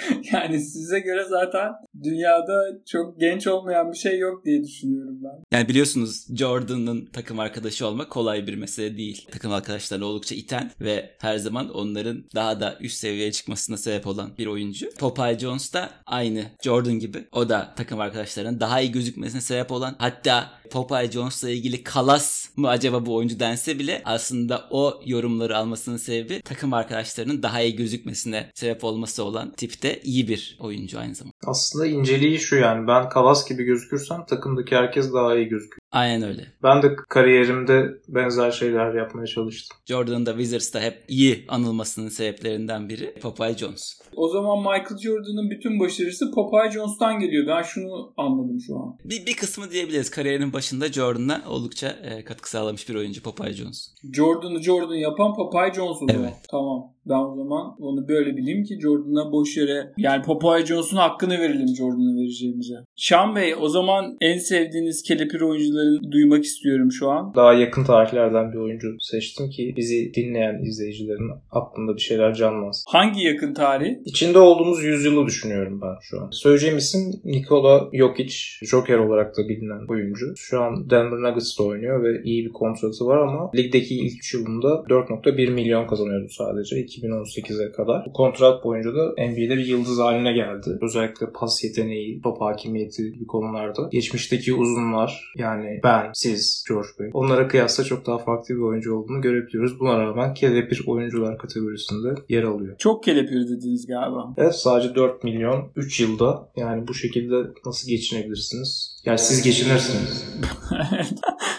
yani 0.32 0.60
size 0.60 1.00
göre 1.00 1.24
zaten 1.24 1.72
dünyada 2.02 2.78
çok 2.86 3.20
genç 3.20 3.46
olmayan 3.46 3.92
bir 3.92 3.96
şey 3.96 4.18
yok 4.18 4.44
diye 4.44 4.64
düşünüyorum 4.64 5.18
ben. 5.24 5.58
Yani 5.58 5.68
biliyorsunuz 5.68 6.26
Jordan'ın 6.36 7.06
takım 7.06 7.40
arkadaşı 7.40 7.86
olmak 7.86 8.10
kolay 8.10 8.46
bir 8.46 8.54
mesele 8.54 8.96
değil. 8.96 9.26
Takım 9.30 9.52
arkadaşlarını 9.52 10.04
oldukça 10.04 10.34
iten 10.34 10.70
ve 10.80 11.10
her 11.20 11.36
zaman 11.36 11.68
onların 11.68 12.24
daha 12.34 12.60
da 12.60 12.76
üst 12.80 12.96
seviyeye 12.96 13.32
çıkmasına 13.32 13.76
sebep 13.76 14.06
olan 14.06 14.30
bir 14.38 14.46
oyuncu. 14.46 14.90
Popeye 14.98 15.38
Jones 15.38 15.72
da 15.72 15.90
aynı 16.06 16.44
Jordan 16.62 16.98
gibi. 16.98 17.28
O 17.32 17.48
da 17.48 17.74
takım 17.76 18.00
arkadaşlarının 18.00 18.60
daha 18.60 18.80
iyi 18.80 18.92
gözükmesine 18.92 19.40
sebep 19.40 19.72
olan 19.72 19.96
hatta 19.98 20.50
Popeye 20.68 21.10
Jones'la 21.10 21.50
ilgili 21.50 21.82
kalas 21.82 22.48
mı 22.56 22.68
acaba 22.68 23.06
bu 23.06 23.14
oyuncu 23.14 23.40
dense 23.40 23.78
bile 23.78 24.02
aslında 24.04 24.66
o 24.70 25.00
yorumları 25.06 25.56
almasının 25.56 25.96
sebebi 25.96 26.42
takım 26.42 26.72
arkadaşlarının 26.72 27.42
daha 27.42 27.60
iyi 27.60 27.76
gözükmesine 27.76 28.50
sebep 28.54 28.84
olması 28.84 29.24
olan 29.24 29.52
tipte 29.52 30.00
iyi 30.00 30.28
bir 30.28 30.56
oyuncu 30.60 30.98
aynı 30.98 31.14
zamanda. 31.14 31.36
Aslında 31.46 31.86
inceliği 31.86 32.38
şu 32.38 32.56
yani 32.56 32.86
ben 32.86 33.08
Kavas 33.08 33.48
gibi 33.48 33.64
gözükürsem 33.64 34.26
takımdaki 34.26 34.76
herkes 34.76 35.12
daha 35.12 35.36
iyi 35.36 35.48
gözüküyor. 35.48 35.85
Aynen 35.96 36.22
öyle. 36.22 36.42
Ben 36.62 36.82
de 36.82 36.96
kariyerimde 37.08 37.86
benzer 38.08 38.50
şeyler 38.50 38.94
yapmaya 38.94 39.26
çalıştım. 39.26 39.76
Jordan'ın 39.86 40.26
da 40.26 40.30
Wizards'ta 40.30 40.80
hep 40.80 41.04
iyi 41.08 41.44
anılmasının 41.48 42.08
sebeplerinden 42.08 42.88
biri 42.88 43.14
Popeye 43.22 43.56
Jones. 43.56 44.00
O 44.16 44.28
zaman 44.28 44.58
Michael 44.58 44.98
Jordan'ın 45.02 45.50
bütün 45.50 45.80
başarısı 45.80 46.30
Popeye 46.30 46.70
Jones'tan 46.70 47.20
geliyor. 47.20 47.46
Ben 47.46 47.62
şunu 47.62 48.12
anladım 48.16 48.60
şu 48.66 48.76
an. 48.76 48.98
Bir, 49.04 49.26
bir 49.26 49.36
kısmı 49.36 49.70
diyebiliriz. 49.70 50.10
Kariyerinin 50.10 50.52
başında 50.52 50.92
Jordan'a 50.92 51.44
oldukça 51.48 51.88
e, 51.88 52.24
katkı 52.24 52.50
sağlamış 52.50 52.88
bir 52.88 52.94
oyuncu 52.94 53.22
Popeye 53.22 53.52
Jones. 53.52 53.94
Jordan'ı 54.12 54.62
Jordan 54.62 54.94
yapan 54.94 55.34
Popeye 55.34 55.74
Jones 55.74 56.02
o 56.02 56.06
zaman. 56.06 56.22
Evet. 56.22 56.34
Tamam. 56.50 56.96
Ben 57.08 57.18
o 57.18 57.36
zaman 57.36 57.76
onu 57.78 58.08
böyle 58.08 58.36
bileyim 58.36 58.64
ki 58.64 58.80
Jordan'a 58.80 59.32
boş 59.32 59.56
yere 59.56 59.92
yani 59.98 60.22
Popeye 60.22 60.66
Jones'un 60.66 60.96
hakkını 60.96 61.38
verelim 61.38 61.68
Jordan'a 61.76 62.20
vereceğimize. 62.20 62.74
Şan 62.96 63.36
Bey 63.36 63.54
o 63.60 63.68
zaman 63.68 64.16
en 64.20 64.38
sevdiğiniz 64.38 65.02
kelepir 65.02 65.40
oyuncularını 65.86 66.12
duymak 66.12 66.44
istiyorum 66.44 66.92
şu 66.92 67.10
an. 67.10 67.34
Daha 67.34 67.54
yakın 67.54 67.84
tarihlerden 67.84 68.52
bir 68.52 68.58
oyuncu 68.58 68.96
seçtim 69.00 69.50
ki 69.50 69.74
bizi 69.76 70.14
dinleyen 70.14 70.64
izleyicilerin 70.64 71.30
aklında 71.50 71.96
bir 71.96 72.00
şeyler 72.00 72.34
canlansın. 72.34 72.84
Hangi 72.88 73.22
yakın 73.22 73.54
tarih? 73.54 73.96
İçinde 74.04 74.38
olduğumuz 74.38 74.84
yüzyılı 74.84 75.26
düşünüyorum 75.26 75.80
ben 75.82 75.96
şu 76.02 76.20
an. 76.20 76.28
Söyleyeceğim 76.30 76.76
isim 76.76 77.00
Nikola 77.24 77.88
Jokic. 77.92 78.36
Joker 78.62 78.98
olarak 78.98 79.36
da 79.36 79.48
bilinen 79.48 79.86
oyuncu. 79.88 80.26
Şu 80.36 80.60
an 80.60 80.90
Denver 80.90 81.30
Nuggets'ta 81.30 81.64
oynuyor 81.64 82.04
ve 82.04 82.22
iyi 82.24 82.44
bir 82.44 82.52
kontratı 82.52 83.06
var 83.06 83.18
ama 83.18 83.50
ligdeki 83.56 83.94
ilk 83.94 84.18
3 84.18 84.34
yılında 84.34 84.68
4.1 84.68 85.50
milyon 85.50 85.86
kazanıyordu 85.86 86.28
sadece 86.30 86.76
2018'e 86.76 87.72
kadar. 87.72 88.06
Bu 88.06 88.12
kontrat 88.12 88.64
boyunca 88.64 88.94
da 88.94 89.12
NBA'de 89.12 89.56
bir 89.56 89.66
yıldız 89.66 89.98
haline 89.98 90.32
geldi. 90.32 90.78
Özellikle 90.82 91.26
pas 91.34 91.64
yeteneği, 91.64 92.20
top 92.22 92.40
hakimiyeti 92.40 93.12
gibi 93.12 93.26
konularda. 93.26 93.88
Geçmişteki 93.92 94.54
uzunlar 94.54 95.32
yani 95.36 95.65
ben, 95.84 96.10
siz, 96.14 96.64
George 96.68 96.88
Bey. 97.00 97.10
Onlara 97.12 97.48
kıyasla 97.48 97.84
çok 97.84 98.06
daha 98.06 98.18
farklı 98.18 98.54
bir 98.54 98.60
oyuncu 98.60 98.94
olduğunu 98.96 99.20
görebiliyoruz. 99.20 99.80
Buna 99.80 99.98
rağmen 99.98 100.34
kelepir 100.34 100.84
oyuncular 100.86 101.38
kategorisinde 101.38 102.14
yer 102.28 102.42
alıyor. 102.42 102.76
Çok 102.78 103.04
kelepir 103.04 103.48
dediniz 103.48 103.86
galiba. 103.86 104.34
Evet 104.36 104.54
sadece 104.54 104.94
4 104.94 105.24
milyon 105.24 105.70
3 105.76 106.00
yılda 106.00 106.48
yani 106.56 106.88
bu 106.88 106.94
şekilde 106.94 107.34
nasıl 107.66 107.88
geçinebilirsiniz? 107.88 108.95
Yani 109.06 109.18
siz 109.18 109.42
geçinirsiniz. 109.42 110.24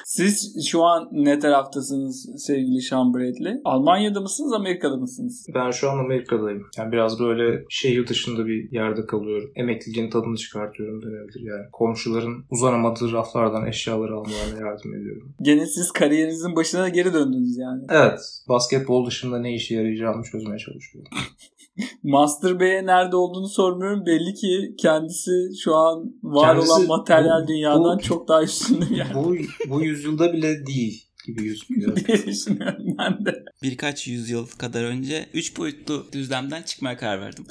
Siz 0.06 0.68
şu 0.68 0.84
an 0.84 1.10
ne 1.12 1.39
taraftasınız 1.39 2.30
sevgili 2.38 2.82
Sean 2.82 3.13
Bradley? 3.13 3.54
Almanya'da 3.66 4.22
mısınız, 4.22 4.54
Amerika'da 4.54 4.98
mısınız? 4.98 5.46
Ben 5.54 5.72
şu 5.72 5.89
an 5.89 5.98
Amerika'dayım. 5.98 6.63
Yani 6.77 6.92
biraz 6.92 7.20
böyle 7.20 7.66
şehir 7.70 8.08
dışında 8.08 8.46
bir 8.46 8.72
yerde 8.72 9.06
kalıyorum. 9.06 9.51
Emekliliğin 9.56 10.10
tadını 10.10 10.38
çıkartıyorum 10.38 11.01
denebilir 11.01 11.51
yani. 11.51 11.66
Komşuların 11.72 12.46
uzanamadığı 12.51 13.12
raflardan 13.12 13.68
eşyaları 13.68 14.16
almalarına 14.16 14.68
yardım 14.68 14.96
ediyorum. 14.96 15.36
Gene 15.42 15.66
siz 15.66 15.92
kariyerinizin 15.92 16.56
başına 16.56 16.89
geri 16.89 17.13
döndünüz 17.13 17.58
yani. 17.58 17.84
Evet. 17.89 18.20
Basketbol 18.50 19.06
dışında 19.06 19.39
ne 19.39 19.56
işe 19.56 19.75
yarayacağımı 19.75 20.24
çözmeye 20.24 20.58
çalışıyorum. 20.58 21.12
Master 22.03 22.60
Bey'e 22.60 22.86
nerede 22.86 23.15
olduğunu 23.15 23.48
sormuyorum. 23.48 24.05
Belli 24.05 24.34
ki 24.34 24.75
kendisi 24.79 25.31
şu 25.63 25.75
an 25.75 26.13
var 26.24 26.53
Kendisi 26.53 26.72
olan 26.72 26.88
materyal 26.88 27.43
bu- 27.43 27.48
dünyadan 27.48 27.98
bu- 27.98 28.01
çok 28.01 28.27
daha 28.27 28.43
üstünde 28.43 28.89
bir 28.89 28.96
yer 28.98 29.13
bu, 29.15 29.36
bu 29.69 29.81
yüzyılda 29.81 30.34
bile 30.34 30.65
değil 30.65 31.03
gibi 31.27 31.43
gözüküyor. 31.43 31.96
diye 32.07 32.25
düşünüyorum 32.25 32.84
ben 33.00 33.25
de. 33.25 33.43
Birkaç 33.63 34.07
yüzyıl 34.07 34.48
kadar 34.48 34.84
önce 34.84 35.25
3 35.34 35.57
boyutlu 35.57 36.05
düzlemden 36.13 36.62
çıkmaya 36.62 36.98
karar 36.98 37.22
verdim. 37.22 37.46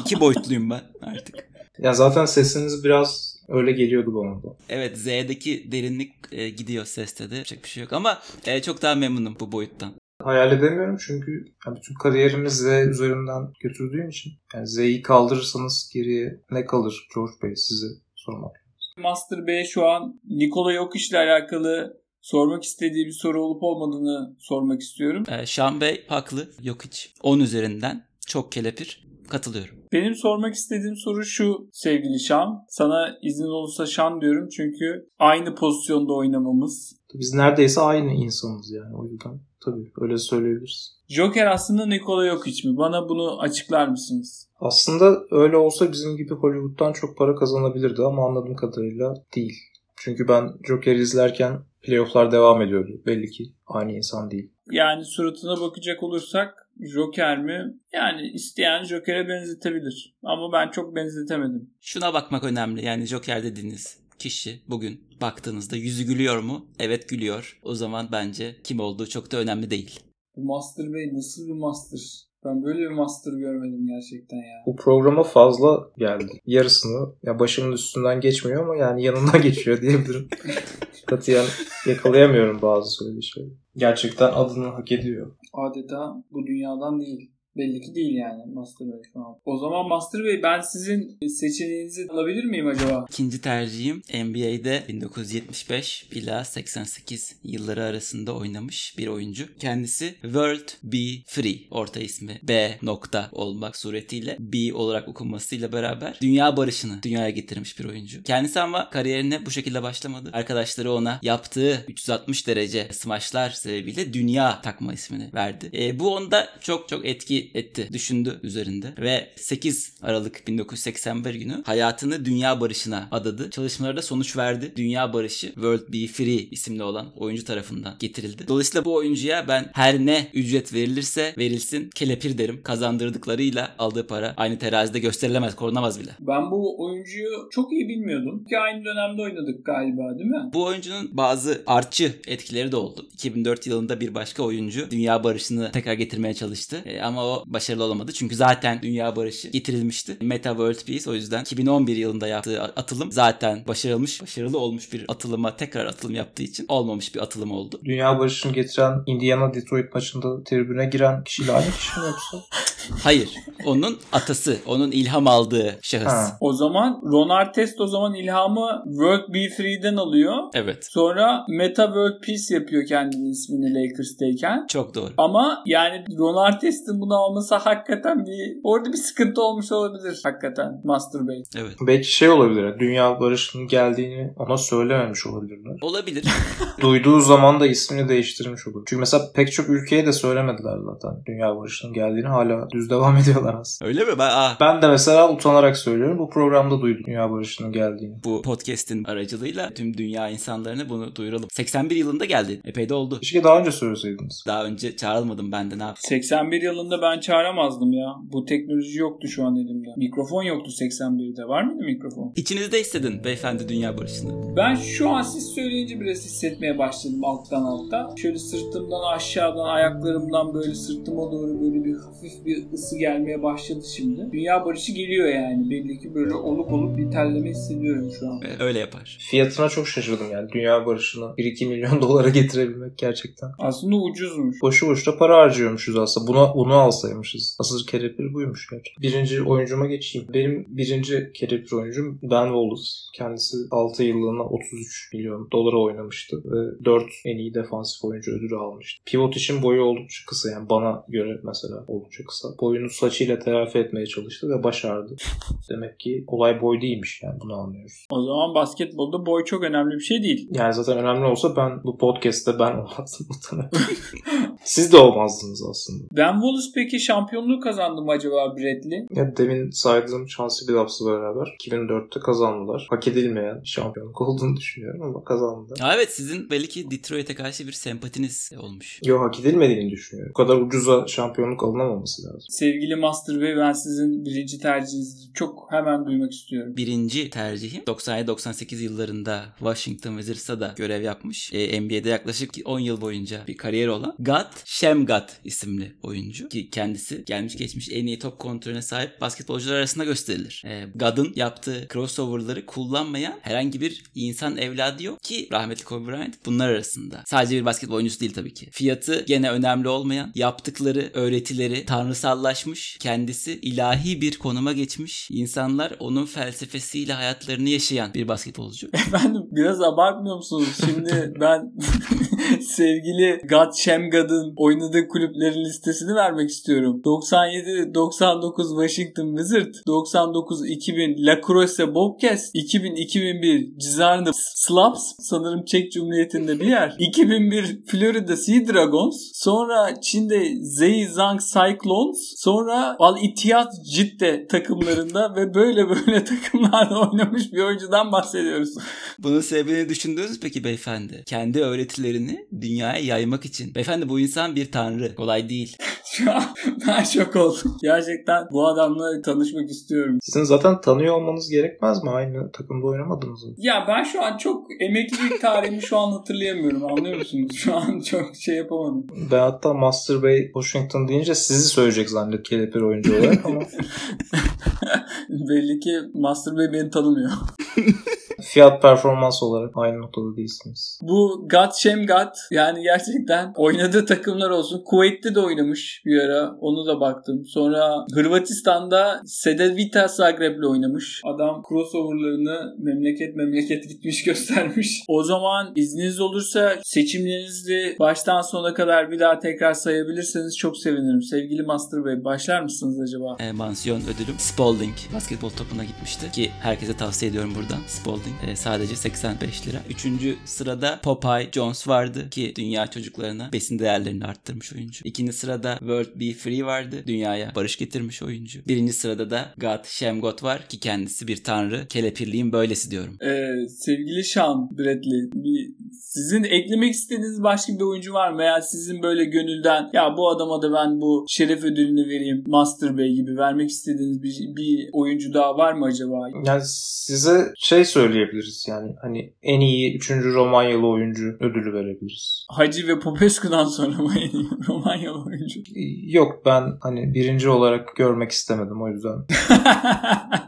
2 0.00 0.20
boyutluyum 0.20 0.70
ben 0.70 0.82
artık. 1.00 1.34
ya 1.78 1.92
zaten 1.94 2.24
sesiniz 2.24 2.84
biraz 2.84 3.36
öyle 3.48 3.72
geliyordu 3.72 4.14
bana 4.14 4.42
da. 4.42 4.56
Evet 4.68 4.98
Z'deki 4.98 5.72
derinlik 5.72 6.12
e, 6.32 6.48
gidiyor 6.50 6.84
seste 6.84 7.30
de. 7.30 7.34
Yapacak 7.36 7.64
bir 7.64 7.68
şey 7.68 7.82
yok 7.82 7.92
ama 7.92 8.18
e, 8.46 8.62
çok 8.62 8.82
daha 8.82 8.94
memnunum 8.94 9.36
bu 9.40 9.52
boyuttan. 9.52 9.92
Hayal 10.24 10.52
edemiyorum 10.52 10.96
çünkü 11.06 11.44
yani 11.66 11.76
bütün 11.76 11.94
kariyerimiz 11.94 12.52
Z 12.52 12.64
üzerinden 12.64 13.52
götürdüğüm 13.60 14.08
için. 14.08 14.32
Yani 14.54 14.66
Z'yi 14.66 15.02
kaldırırsanız 15.02 15.90
geriye 15.94 16.40
ne 16.50 16.64
kalır 16.64 17.08
George 17.14 17.32
Bey 17.42 17.56
size 17.56 17.86
sormak. 18.14 18.62
Master 18.98 19.46
Bey'e 19.46 19.64
şu 19.64 19.86
an 19.86 20.20
Nikola 20.24 20.72
Jokic 20.72 21.08
ile 21.10 21.18
alakalı 21.18 22.02
sormak 22.20 22.62
istediği 22.62 23.06
bir 23.06 23.16
soru 23.22 23.44
olup 23.44 23.62
olmadığını 23.62 24.36
sormak 24.38 24.80
istiyorum. 24.80 25.24
E, 25.28 25.46
Şan 25.46 25.80
Bey 25.80 26.04
haklı. 26.08 26.48
Yok 26.62 26.84
hiç. 26.84 27.14
10 27.22 27.40
üzerinden 27.40 28.06
çok 28.26 28.52
kelepir. 28.52 29.08
Katılıyorum. 29.28 29.74
Benim 29.92 30.14
sormak 30.14 30.54
istediğim 30.54 30.96
soru 30.96 31.24
şu 31.24 31.68
sevgili 31.72 32.20
Şan. 32.20 32.64
Sana 32.68 33.18
izin 33.22 33.44
olursa 33.44 33.86
Şan 33.86 34.20
diyorum 34.20 34.48
çünkü 34.48 35.08
aynı 35.18 35.54
pozisyonda 35.54 36.12
oynamamız. 36.12 36.96
Biz 37.14 37.34
neredeyse 37.34 37.80
aynı 37.80 38.12
insanız 38.12 38.72
yani 38.72 38.96
o 38.96 39.04
yüzden 39.04 39.40
tabii 39.64 39.92
öyle 40.00 40.18
söyleyebiliriz. 40.18 40.98
Joker 41.08 41.46
aslında 41.46 41.86
Nikola 41.86 42.30
Jokic 42.30 42.68
mi? 42.68 42.76
Bana 42.76 43.08
bunu 43.08 43.40
açıklar 43.40 43.88
mısınız? 43.88 44.48
Aslında 44.60 45.22
öyle 45.30 45.56
olsa 45.56 45.92
bizim 45.92 46.16
gibi 46.16 46.34
Hollywood'dan 46.34 46.92
çok 46.92 47.16
para 47.18 47.34
kazanabilirdi 47.34 48.02
ama 48.02 48.26
anladığım 48.26 48.56
kadarıyla 48.56 49.14
değil. 49.36 49.58
Çünkü 49.96 50.28
ben 50.28 50.50
Joker 50.68 50.94
izlerken 50.94 51.60
playofflar 51.82 52.32
devam 52.32 52.62
ediyordu. 52.62 53.02
Belli 53.06 53.30
ki 53.30 53.52
aynı 53.66 53.92
insan 53.92 54.30
değil. 54.30 54.50
Yani 54.70 55.04
suratına 55.04 55.60
bakacak 55.60 56.02
olursak 56.02 56.68
Joker 56.80 57.38
mi? 57.38 57.74
Yani 57.92 58.22
isteyen 58.22 58.84
Joker'e 58.84 59.28
benzetebilir. 59.28 60.14
Ama 60.22 60.52
ben 60.52 60.70
çok 60.70 60.96
benzetemedim. 60.96 61.70
Şuna 61.80 62.14
bakmak 62.14 62.44
önemli. 62.44 62.84
Yani 62.84 63.06
Joker 63.06 63.42
dediğiniz 63.42 64.01
kişi 64.18 64.60
bugün 64.68 65.00
baktığınızda 65.20 65.76
yüzü 65.76 66.04
gülüyor 66.04 66.38
mu? 66.38 66.66
Evet 66.78 67.08
gülüyor. 67.08 67.60
O 67.62 67.74
zaman 67.74 68.08
bence 68.12 68.56
kim 68.64 68.80
olduğu 68.80 69.06
çok 69.06 69.32
da 69.32 69.36
önemli 69.36 69.70
değil. 69.70 70.00
Bu 70.36 70.44
Master 70.44 70.92
Bey 70.92 71.14
nasıl 71.14 71.48
bir 71.48 71.52
Master? 71.52 72.00
Ben 72.44 72.62
böyle 72.62 72.78
bir 72.78 72.94
Master 72.94 73.32
görmedim 73.32 73.86
gerçekten 73.86 74.36
ya. 74.36 74.62
Bu 74.66 74.76
programa 74.76 75.22
fazla 75.22 75.90
geldi. 75.98 76.40
Yarısını 76.46 77.14
ya 77.22 77.38
başımın 77.38 77.72
üstünden 77.72 78.20
geçmiyor 78.20 78.62
ama 78.62 78.76
yani 78.76 79.04
yanından 79.04 79.42
geçiyor 79.42 79.80
diyebilirim. 79.80 80.28
Katiyen 81.06 81.44
yakalayamıyorum 81.88 82.62
bazı 82.62 82.90
söylediği 82.90 83.22
şeyleri. 83.22 83.52
Gerçekten 83.76 84.32
adını 84.32 84.66
hak 84.66 84.92
ediyor. 84.92 85.36
Adeta 85.52 86.24
bu 86.30 86.46
dünyadan 86.46 87.00
değil. 87.00 87.31
Belli 87.56 87.80
ki 87.80 87.94
değil 87.94 88.14
yani 88.14 88.42
Master 88.54 88.88
Bey 88.88 88.98
şu 89.12 89.20
an. 89.20 89.36
O 89.44 89.58
zaman 89.58 89.88
Master 89.88 90.24
Bey 90.24 90.42
ben 90.42 90.60
sizin 90.60 91.18
seçeneğinizi 91.28 92.06
alabilir 92.10 92.44
miyim 92.44 92.66
acaba? 92.66 93.06
İkinci 93.10 93.40
tercihim 93.40 94.02
NBA'de 94.14 94.82
1975 94.88 96.08
ila 96.12 96.44
88 96.44 97.36
yılları 97.44 97.84
arasında 97.84 98.36
oynamış 98.36 98.94
bir 98.98 99.06
oyuncu. 99.06 99.58
Kendisi 99.58 100.14
World 100.22 100.68
Be 100.82 101.22
Free 101.26 101.58
orta 101.70 102.00
ismi 102.00 102.40
B 102.42 102.78
nokta 102.82 103.28
olmak 103.32 103.76
suretiyle 103.76 104.36
B 104.40 104.74
olarak 104.74 105.08
okunmasıyla 105.08 105.72
beraber 105.72 106.18
dünya 106.22 106.56
barışını 106.56 107.02
dünyaya 107.02 107.30
getirmiş 107.30 107.78
bir 107.78 107.84
oyuncu. 107.84 108.22
Kendisi 108.22 108.60
ama 108.60 108.90
kariyerine 108.90 109.46
bu 109.46 109.50
şekilde 109.50 109.82
başlamadı. 109.82 110.30
Arkadaşları 110.32 110.92
ona 110.92 111.18
yaptığı 111.22 111.84
360 111.88 112.46
derece 112.46 112.88
smashlar 112.92 113.50
sebebiyle 113.50 114.12
dünya 114.12 114.60
takma 114.60 114.92
ismini 114.92 115.30
verdi. 115.34 115.70
E, 115.74 115.98
bu 115.98 116.14
onda 116.14 116.48
çok 116.60 116.88
çok 116.88 117.06
etki 117.06 117.41
etti, 117.54 117.88
düşündü 117.92 118.40
üzerinde 118.42 118.94
ve 118.98 119.28
8 119.36 119.94
Aralık 120.02 120.46
1981 120.46 121.34
günü 121.34 121.62
hayatını 121.64 122.24
dünya 122.24 122.60
barışına 122.60 123.08
adadı. 123.10 123.50
Çalışmalara 123.50 123.96
da 123.96 124.02
sonuç 124.02 124.36
verdi. 124.36 124.72
Dünya 124.76 125.12
barışı 125.12 125.46
World 125.46 125.92
Be 125.92 126.06
Free 126.06 126.48
isimli 126.50 126.82
olan 126.82 127.12
oyuncu 127.16 127.44
tarafından 127.44 127.94
getirildi. 127.98 128.48
Dolayısıyla 128.48 128.84
bu 128.84 128.94
oyuncuya 128.94 129.48
ben 129.48 129.70
her 129.74 129.98
ne 129.98 130.28
ücret 130.34 130.74
verilirse 130.74 131.34
verilsin 131.38 131.90
kelepir 131.90 132.38
derim. 132.38 132.60
Kazandırdıklarıyla 132.62 133.74
aldığı 133.78 134.06
para 134.06 134.34
aynı 134.36 134.58
terazide 134.58 134.98
gösterilemez, 134.98 135.56
korunamaz 135.56 136.00
bile. 136.00 136.10
Ben 136.20 136.50
bu 136.50 136.84
oyuncuyu 136.84 137.48
çok 137.50 137.72
iyi 137.72 137.88
bilmiyordum. 137.88 138.44
Ki 138.44 138.58
aynı 138.58 138.84
dönemde 138.84 139.22
oynadık 139.22 139.64
galiba 139.64 140.18
değil 140.18 140.30
mi? 140.30 140.50
Bu 140.52 140.64
oyuncunun 140.64 141.16
bazı 141.16 141.62
artçı 141.66 142.12
etkileri 142.26 142.72
de 142.72 142.76
oldu. 142.76 143.08
2004 143.12 143.66
yılında 143.66 144.00
bir 144.00 144.14
başka 144.14 144.42
oyuncu 144.42 144.90
dünya 144.90 145.24
barışını 145.24 145.72
tekrar 145.72 145.92
getirmeye 145.92 146.34
çalıştı. 146.34 146.82
E, 146.84 147.00
ama 147.00 147.26
o 147.26 147.31
başarılı 147.46 147.84
olamadı. 147.84 148.12
Çünkü 148.12 148.36
zaten 148.36 148.82
dünya 148.82 149.16
barışı 149.16 149.48
getirilmişti. 149.48 150.16
Meta 150.20 150.50
World 150.50 150.86
Peace 150.86 151.10
o 151.10 151.14
yüzden 151.14 151.40
2011 151.40 151.96
yılında 151.96 152.26
yaptığı 152.26 152.62
atılım 152.62 153.12
zaten 153.12 153.62
başarılmış, 153.68 154.22
başarılı 154.22 154.58
olmuş 154.58 154.92
bir 154.92 155.04
atılıma 155.08 155.56
tekrar 155.56 155.86
atılım 155.86 156.14
yaptığı 156.14 156.42
için 156.42 156.66
olmamış 156.68 157.14
bir 157.14 157.20
atılım 157.20 157.52
oldu. 157.52 157.80
Dünya 157.84 158.18
barışını 158.18 158.52
getiren 158.52 159.02
Indiana 159.06 159.54
Detroit 159.54 159.94
maçında 159.94 160.44
tribüne 160.44 160.86
giren 160.86 161.24
kişiyle 161.24 161.52
aynı 161.52 161.70
kişi 161.70 162.00
mi 162.00 162.06
yoksa? 162.06 162.46
Hayır. 163.02 163.30
Onun 163.66 163.98
atası, 164.12 164.56
onun 164.66 164.90
ilham 164.90 165.26
aldığı 165.26 165.78
şahıs. 165.82 166.06
Ha. 166.06 166.36
O 166.40 166.52
zaman 166.52 167.00
Ron 167.04 167.28
Artest 167.28 167.80
o 167.80 167.86
zaman 167.86 168.14
ilhamı 168.14 168.82
World 168.84 169.28
B3'den 169.28 169.96
alıyor. 169.96 170.34
Evet. 170.54 170.86
Sonra 170.90 171.44
Meta 171.48 171.86
World 171.86 172.20
Peace 172.20 172.54
yapıyor 172.54 172.86
kendinin 172.86 173.30
ismini 173.30 173.74
Lakers'tayken. 173.74 174.66
Çok 174.68 174.94
doğru. 174.94 175.10
Ama 175.18 175.62
yani 175.66 176.04
Ron 176.18 176.36
Artest'in 176.36 177.00
bunu 177.00 177.16
alması 177.22 177.54
hakikaten 177.54 178.26
bir 178.26 178.56
orada 178.64 178.92
bir 178.92 178.96
sıkıntı 178.98 179.42
olmuş 179.42 179.72
olabilir 179.72 180.20
hakikaten 180.24 180.80
Master 180.84 181.28
Bey. 181.28 181.42
Evet. 181.56 181.72
Belki 181.86 182.12
şey 182.12 182.28
olabilir. 182.30 182.64
ya, 182.64 182.78
Dünya 182.78 183.20
barışının 183.20 183.66
geldiğini 183.66 184.32
ona 184.36 184.56
söylememiş 184.56 185.26
olabilirler. 185.26 185.76
Olabilir. 185.82 186.24
Duyduğu 186.80 187.20
zaman 187.20 187.60
da 187.60 187.66
ismini 187.66 188.08
değiştirmiş 188.08 188.66
olur. 188.66 188.82
Çünkü 188.86 189.00
mesela 189.00 189.24
pek 189.34 189.52
çok 189.52 189.68
ülkeye 189.68 190.06
de 190.06 190.12
söylemediler 190.12 190.78
zaten 190.92 191.22
dünya 191.26 191.56
barışının 191.56 191.92
geldiğini. 191.92 192.26
Hala 192.28 192.70
düz 192.70 192.90
devam 192.90 193.16
ediyorlar 193.22 193.54
aslında. 193.60 193.88
Öyle 193.88 194.04
mi? 194.04 194.12
Ben, 194.18 194.30
ah, 194.32 194.56
Ben 194.60 194.82
de 194.82 194.88
mesela 194.88 195.32
utanarak 195.32 195.76
söylüyorum. 195.76 196.18
Bu 196.18 196.30
programda 196.30 196.80
duydum 196.80 197.02
dünya 197.06 197.30
barışının 197.30 197.72
geldiğini. 197.72 198.14
bu 198.24 198.42
podcast'in 198.42 199.04
aracılığıyla 199.04 199.70
tüm 199.74 199.96
dünya 199.96 200.28
insanlarına 200.28 200.88
bunu 200.88 201.16
duyuralım. 201.16 201.48
81 201.52 201.96
yılında 201.96 202.24
geldi. 202.24 202.60
Epey 202.64 202.88
de 202.88 202.94
oldu. 202.94 203.18
Keşke 203.20 203.44
daha 203.44 203.58
önce 203.60 203.72
söyleseydiniz. 203.72 204.44
Daha 204.46 204.64
önce 204.64 204.96
çağrılmadım 204.96 205.52
ben 205.52 205.70
de 205.70 205.78
ne 205.78 205.82
yapayım. 205.82 205.96
81 205.98 206.62
yılında 206.62 207.02
ben 207.02 207.11
çağıramazdım 207.20 207.92
ya. 207.92 208.14
Bu 208.32 208.44
teknoloji 208.44 208.98
yoktu 208.98 209.28
şu 209.28 209.44
an 209.44 209.56
elimde. 209.56 209.88
Mikrofon 209.96 210.42
yoktu 210.42 210.70
81'de. 210.80 211.48
Var 211.48 211.62
mıydı 211.62 211.84
mikrofon? 211.84 212.32
İçinizde 212.36 212.80
hissedin 212.80 213.24
beyefendi 213.24 213.68
dünya 213.68 213.98
barışını. 213.98 214.56
Ben 214.56 214.74
şu 214.74 215.08
an 215.10 215.22
siz 215.22 215.46
söyleyince 215.54 216.00
biraz 216.00 216.24
hissetmeye 216.24 216.78
başladım 216.78 217.24
alttan 217.24 217.62
alta. 217.62 218.14
Şöyle 218.16 218.38
sırtımdan 218.38 219.14
aşağıdan 219.14 219.64
ayaklarımdan 219.68 220.54
böyle 220.54 220.74
sırtıma 220.74 221.32
doğru 221.32 221.60
böyle 221.60 221.84
bir 221.84 221.94
hafif 221.96 222.46
bir 222.46 222.72
ısı 222.72 222.98
gelmeye 222.98 223.42
başladı 223.42 223.84
şimdi. 223.96 224.28
Dünya 224.32 224.64
barışı 224.64 224.92
geliyor 224.92 225.28
yani. 225.28 225.70
Belli 225.70 225.98
ki 225.98 226.14
böyle 226.14 226.34
oluk 226.34 226.72
oluk 226.72 226.96
bir 226.98 227.10
terleme 227.10 227.50
hissediyorum 227.50 228.10
şu 228.20 228.28
an. 228.28 228.40
Ee, 228.42 228.62
Öyle 228.62 228.78
yapar. 228.78 229.16
Fiyatına 229.30 229.68
çok 229.68 229.88
şaşırdım 229.88 230.30
yani. 230.32 230.48
Dünya 230.52 230.86
barışını 230.86 231.24
1-2 231.24 231.68
milyon 231.68 232.02
dolara 232.02 232.28
getirebilmek 232.28 232.98
gerçekten. 232.98 233.48
Aslında 233.58 233.96
ucuzmuş. 233.96 234.62
Boşu 234.62 234.86
boşuna 234.88 235.16
para 235.16 235.36
harcıyormuşuz 235.38 235.96
aslında. 235.96 236.26
Buna 236.26 236.54
bunu 236.54 236.74
alsaymışız. 237.02 237.56
Asıl 237.60 237.86
kelepir 237.86 238.34
buymuş 238.34 238.68
gerçekten. 238.70 239.02
Birinci 239.02 239.42
oyuncuma 239.42 239.86
geçeyim. 239.86 240.28
Benim 240.34 240.66
birinci 240.68 241.30
kelepir 241.34 241.72
oyuncum 241.72 242.18
Ben 242.22 242.46
Wallace. 242.46 242.90
Kendisi 243.14 243.56
6 243.70 244.02
yıllığına 244.02 244.42
33 244.42 245.10
milyon 245.14 245.48
dolara 245.52 245.76
oynamıştı 245.76 246.36
ve 246.44 246.84
4 246.84 247.04
en 247.24 247.38
iyi 247.38 247.54
defansif 247.54 248.04
oyuncu 248.04 248.30
ödülü 248.32 248.56
almıştı. 248.56 249.02
Pivot 249.06 249.36
için 249.36 249.62
boyu 249.62 249.82
oldukça 249.82 250.26
kısa 250.28 250.50
yani 250.50 250.68
bana 250.70 251.04
göre 251.08 251.40
mesela 251.44 251.84
oldukça 251.86 252.24
kısa. 252.24 252.48
Boyunu 252.60 252.90
saçıyla 252.90 253.38
telafi 253.38 253.78
etmeye 253.78 254.06
çalıştı 254.06 254.48
ve 254.48 254.62
başardı. 254.62 255.16
Demek 255.70 256.00
ki 256.00 256.24
olay 256.26 256.62
boy 256.62 256.80
değilmiş 256.80 257.22
yani 257.22 257.40
bunu 257.40 257.54
anlıyoruz. 257.54 258.06
O 258.10 258.22
zaman 258.22 258.54
basketbolda 258.54 259.26
boy 259.26 259.44
çok 259.44 259.62
önemli 259.62 259.94
bir 259.94 260.04
şey 260.04 260.22
değil. 260.22 260.48
Yani 260.50 260.74
zaten 260.74 260.98
önemli 260.98 261.24
olsa 261.24 261.56
ben 261.56 261.84
bu 261.84 261.98
podcast'te 261.98 262.58
ben 262.58 262.76
olmazdım 262.76 263.26
muhtemelen. 263.30 263.70
Siz 264.64 264.92
de 264.92 264.96
olmazdınız 264.96 265.62
aslında. 265.70 266.04
Ben 266.12 266.32
Wallace 266.32 266.68
peki 266.74 266.91
şampiyonluğu 266.98 267.60
kazandı 267.60 268.02
mı 268.02 268.10
acaba 268.10 268.56
Bradley? 268.56 269.06
Ya 269.10 269.36
demin 269.36 269.70
saydığım 269.70 270.26
Chauncey 270.26 270.68
Billups'la 270.68 271.12
beraber 271.12 271.56
2004'te 271.66 272.20
kazandılar. 272.20 272.86
Hak 272.90 273.08
edilmeyen 273.08 273.60
şampiyonluk 273.64 274.20
olduğunu 274.20 274.56
düşünüyorum 274.56 275.02
ama 275.02 275.24
kazandılar. 275.24 275.78
Ha, 275.78 275.94
evet 275.96 276.12
sizin 276.12 276.50
belli 276.50 276.68
ki 276.68 276.90
Detroit'e 276.90 277.34
karşı 277.34 277.66
bir 277.66 277.72
sempatiniz 277.72 278.52
olmuş. 278.58 279.00
Yok 279.04 279.20
hak 279.20 279.40
edilmediğini 279.40 279.90
düşünüyorum. 279.90 280.34
Bu 280.38 280.44
kadar 280.44 280.56
ucuza 280.56 281.06
şampiyonluk 281.06 281.62
alınamaması 281.62 282.22
lazım. 282.26 282.44
Sevgili 282.48 282.96
Master 282.96 283.40
Bey 283.40 283.56
ben 283.56 283.72
sizin 283.72 284.24
birinci 284.24 284.58
tercihinizi 284.58 285.32
çok 285.34 285.66
hemen 285.72 286.06
duymak 286.06 286.32
istiyorum. 286.32 286.76
Birinci 286.76 287.30
tercihim 287.30 287.82
97-98 287.82 288.76
yıllarında 288.76 289.44
Washington 289.58 290.10
Wizards'ta 290.10 290.60
da 290.60 290.74
görev 290.76 291.02
yapmış. 291.02 291.52
E, 291.52 291.80
NBA'de 291.80 292.08
yaklaşık 292.08 292.50
10 292.64 292.78
yıl 292.78 293.00
boyunca 293.00 293.40
bir 293.48 293.56
kariyer 293.56 293.88
olan 293.88 294.14
Gat 294.18 294.62
Şemgat 294.64 295.40
isimli 295.44 295.92
oyuncu. 296.02 296.48
Ki 296.48 296.70
kendisi 296.82 297.24
gelmiş 297.24 297.56
geçmiş 297.56 297.88
en 297.92 298.06
iyi 298.06 298.18
top 298.18 298.38
kontrolüne 298.38 298.82
sahip 298.82 299.20
basketbolcular 299.20 299.76
arasında 299.76 300.04
gösterilir. 300.04 300.62
E, 300.66 300.86
Gad'ın 300.94 301.32
yaptığı 301.36 301.88
crossover'ları 301.92 302.66
kullanmayan 302.66 303.34
herhangi 303.42 303.80
bir 303.80 304.02
insan 304.14 304.56
evladı 304.56 305.02
yok 305.02 305.22
ki 305.22 305.48
rahmetli 305.52 305.84
Kobe 305.84 306.12
Bryant 306.12 306.34
bunlar 306.46 306.68
arasında. 306.68 307.22
Sadece 307.26 307.60
bir 307.60 307.64
basketbol 307.64 307.94
oyuncusu 307.94 308.20
değil 308.20 308.34
tabii 308.34 308.54
ki. 308.54 308.68
Fiyatı 308.70 309.24
gene 309.26 309.50
önemli 309.50 309.88
olmayan, 309.88 310.32
yaptıkları 310.34 311.10
öğretileri 311.14 311.86
tanrısallaşmış, 311.86 312.96
kendisi 313.00 313.52
ilahi 313.52 314.20
bir 314.20 314.38
konuma 314.38 314.72
geçmiş. 314.72 315.30
İnsanlar 315.30 315.92
onun 315.98 316.26
felsefesiyle 316.26 317.12
hayatlarını 317.12 317.68
yaşayan 317.68 318.14
bir 318.14 318.28
basketbolcu. 318.28 318.86
Efendim 318.92 319.42
biraz 319.50 319.80
abartmıyor 319.80 320.36
musunuz? 320.36 320.68
Şimdi 320.86 321.34
ben 321.40 321.72
sevgili 322.60 323.40
Gad 323.44 323.72
Şemgad'ın 323.74 324.54
oynadığı 324.56 325.08
kulüplerin 325.08 325.64
listesini 325.64 326.14
vermek 326.14 326.50
istiyorum. 326.50 327.02
97-99 327.04 328.86
Washington 328.86 329.36
Wizard, 329.36 329.74
99-2000 329.74 331.26
La 331.26 331.40
Crosse 331.46 331.94
Bobcats, 331.94 332.54
2000-2001 332.54 333.78
Cizarno 333.78 334.30
Slaps 334.34 335.12
sanırım 335.18 335.64
Çek 335.64 335.92
Cumhuriyeti'nde 335.92 336.60
bir 336.60 336.66
yer. 336.66 336.96
2001 336.98 337.80
Florida 337.86 338.36
Sea 338.36 338.66
Dragons, 338.68 339.30
sonra 339.34 340.00
Çin'de 340.00 340.54
Zhejiang 340.60 341.40
Cyclones, 341.40 342.34
sonra 342.36 342.96
Al 342.98 343.16
Ittihad 343.22 343.72
Cidde 343.94 344.46
takımlarında 344.46 345.36
ve 345.36 345.54
böyle 345.54 345.88
böyle 345.88 346.24
takımlarda 346.24 347.00
oynamış 347.00 347.52
bir 347.52 347.62
oyuncudan 347.62 348.12
bahsediyoruz. 348.12 348.74
Bunun 349.18 349.40
sebebini 349.40 349.88
düşündünüz 349.88 350.40
peki 350.40 350.64
beyefendi? 350.64 351.22
Kendi 351.26 351.60
öğretilerini 351.60 352.31
dünyaya 352.60 353.04
yaymak 353.04 353.44
için. 353.44 353.74
Beyefendi 353.74 354.08
bu 354.08 354.20
insan 354.20 354.56
bir 354.56 354.72
tanrı. 354.72 355.14
Kolay 355.14 355.48
değil. 355.48 355.76
Şu 356.12 356.32
an 356.32 356.42
ben 356.88 357.04
şok 357.04 357.36
oldum. 357.36 357.76
Gerçekten 357.82 358.44
bu 358.52 358.66
adamla 358.66 359.22
tanışmak 359.22 359.70
istiyorum. 359.70 360.18
Sizin 360.22 360.44
zaten 360.44 360.80
tanıyor 360.80 361.14
olmanız 361.16 361.50
gerekmez 361.50 362.04
mi? 362.04 362.10
Aynı 362.10 362.52
takımda 362.52 362.86
oynamadınız 362.86 363.44
mı? 363.44 363.54
Ya 363.56 363.84
ben 363.88 364.02
şu 364.02 364.22
an 364.22 364.36
çok 364.36 364.66
emeklilik 364.80 365.40
tarihimi 365.40 365.82
şu 365.82 365.98
an 365.98 366.12
hatırlayamıyorum 366.12 366.84
anlıyor 366.84 367.18
musunuz? 367.18 367.56
Şu 367.56 367.76
an 367.76 368.00
çok 368.00 368.36
şey 368.36 368.56
yapamadım. 368.56 369.06
Ben 369.30 369.38
hatta 369.38 369.74
Master 369.74 370.22
Bey 370.22 370.50
Washington 370.54 371.08
deyince 371.08 371.34
sizi 371.34 371.68
söyleyecek 371.68 372.10
zannettim 372.10 372.42
kelepir 372.42 372.80
oyuncu 372.80 373.18
olarak 373.18 373.46
ama 373.46 373.60
Belli 375.28 375.80
ki 375.80 375.98
Master 376.14 376.56
Bey 376.56 376.72
beni 376.72 376.90
tanımıyor. 376.90 377.30
fiyat 378.42 378.82
performans 378.82 379.42
olarak 379.42 379.70
aynı 379.76 380.00
noktada 380.00 380.36
değilsiniz. 380.36 380.98
Bu 381.02 381.44
Gat 381.48 381.76
Şemgat 381.76 382.38
yani 382.50 382.82
gerçekten 382.82 383.52
oynadığı 383.56 384.06
takımlar 384.06 384.50
olsun. 384.50 384.82
Kuveyt'te 384.86 385.34
de 385.34 385.40
oynamış 385.40 386.02
bir 386.06 386.18
ara. 386.18 386.56
Onu 386.60 386.86
da 386.86 387.00
baktım. 387.00 387.42
Sonra 387.46 388.06
Hırvatistan'da 388.14 389.20
Cedevita 389.44 390.08
Zagreb'le 390.08 390.66
oynamış. 390.66 391.20
Adam 391.24 391.62
crossover'larını 391.68 392.74
memleket 392.78 393.36
memleket 393.36 393.88
gitmiş 393.88 394.24
göstermiş. 394.24 395.02
O 395.08 395.22
zaman 395.22 395.72
izniniz 395.76 396.20
olursa 396.20 396.72
seçimlerinizi 396.82 397.96
baştan 398.00 398.40
sona 398.40 398.74
kadar 398.74 399.10
bir 399.10 399.20
daha 399.20 399.38
tekrar 399.38 399.74
sayabilirseniz 399.74 400.56
çok 400.56 400.78
sevinirim. 400.78 401.22
Sevgili 401.22 401.62
Master 401.62 402.04
Bey 402.04 402.24
başlar 402.24 402.62
mısınız 402.62 403.00
acaba? 403.00 403.36
E, 403.38 403.52
mansiyon 403.52 404.00
ödülüm 404.00 404.38
Spalding 404.38 404.94
basketbol 405.14 405.50
topuna 405.50 405.84
gitmişti. 405.84 406.30
Ki 406.32 406.50
herkese 406.60 406.96
tavsiye 406.96 407.30
ediyorum 407.30 407.52
buradan. 407.54 407.80
Spalding 407.86 408.31
e, 408.46 408.56
sadece 408.56 408.96
85 408.96 409.66
lira. 409.66 409.82
Üçüncü 409.90 410.36
sırada 410.44 411.00
Popeye 411.02 411.52
Jones 411.52 411.88
vardı 411.88 412.30
ki 412.30 412.52
dünya 412.56 412.86
çocuklarına 412.86 413.52
besin 413.52 413.78
değerlerini 413.78 414.24
arttırmış 414.24 414.72
oyuncu. 414.72 415.00
İkinci 415.04 415.32
sırada 415.32 415.76
World 415.78 416.20
Be 416.20 416.32
Free 416.32 416.64
vardı. 416.64 417.02
Dünyaya 417.06 417.52
barış 417.54 417.78
getirmiş 417.78 418.22
oyuncu. 418.22 418.60
Birinci 418.68 418.92
sırada 418.92 419.30
da 419.30 419.54
God 419.58 419.84
Shemgot 419.84 420.42
var 420.42 420.68
ki 420.68 420.80
kendisi 420.80 421.28
bir 421.28 421.44
tanrı. 421.44 421.86
Kelepirliğin 421.88 422.52
böylesi 422.52 422.90
diyorum. 422.90 423.18
Ee, 423.22 423.68
sevgili 423.68 424.24
Sean 424.24 424.78
Bradley 424.78 425.32
bir, 425.34 425.70
sizin 426.00 426.44
eklemek 426.44 426.90
istediğiniz 426.90 427.42
başka 427.42 427.72
bir 427.72 427.84
oyuncu 427.84 428.12
var 428.12 428.32
mı? 428.32 428.38
Veya 428.38 428.62
sizin 428.62 429.02
böyle 429.02 429.24
gönülden 429.24 429.90
ya 429.92 430.16
bu 430.16 430.30
adama 430.30 430.62
da 430.62 430.72
ben 430.72 431.00
bu 431.00 431.24
şeref 431.28 431.64
ödülünü 431.64 432.08
vereyim 432.08 432.44
Master 432.46 432.98
Bey 432.98 433.14
gibi 433.14 433.36
vermek 433.36 433.70
istediğiniz 433.70 434.22
bir, 434.22 434.56
bir 434.56 434.90
oyuncu 434.92 435.34
daha 435.34 435.56
var 435.56 435.72
mı 435.72 435.84
acaba? 435.84 436.28
Yani 436.46 436.62
size 436.64 437.52
şey 437.56 437.84
söyleyebiliriz 437.84 438.66
yani 438.68 438.94
hani 439.02 439.32
en 439.42 439.60
iyi 439.60 439.96
3. 439.96 440.10
Romanyalı 440.10 440.86
oyuncu 440.86 441.36
ödülü 441.40 441.72
verebiliriz. 441.72 442.46
Hacı 442.50 442.88
ve 442.88 442.98
Popescu'dan 442.98 443.64
sonra 443.64 444.02
mı 444.02 444.12
en 444.16 444.30
iyi 444.30 444.48
Romanyalı 444.68 445.24
oyuncu? 445.24 445.60
Yok 446.06 446.42
ben 446.46 446.62
hani 446.80 447.14
birinci 447.14 447.48
olarak 447.48 447.96
görmek 447.96 448.30
istemedim 448.30 448.82
o 448.82 448.88
yüzden. 448.88 449.16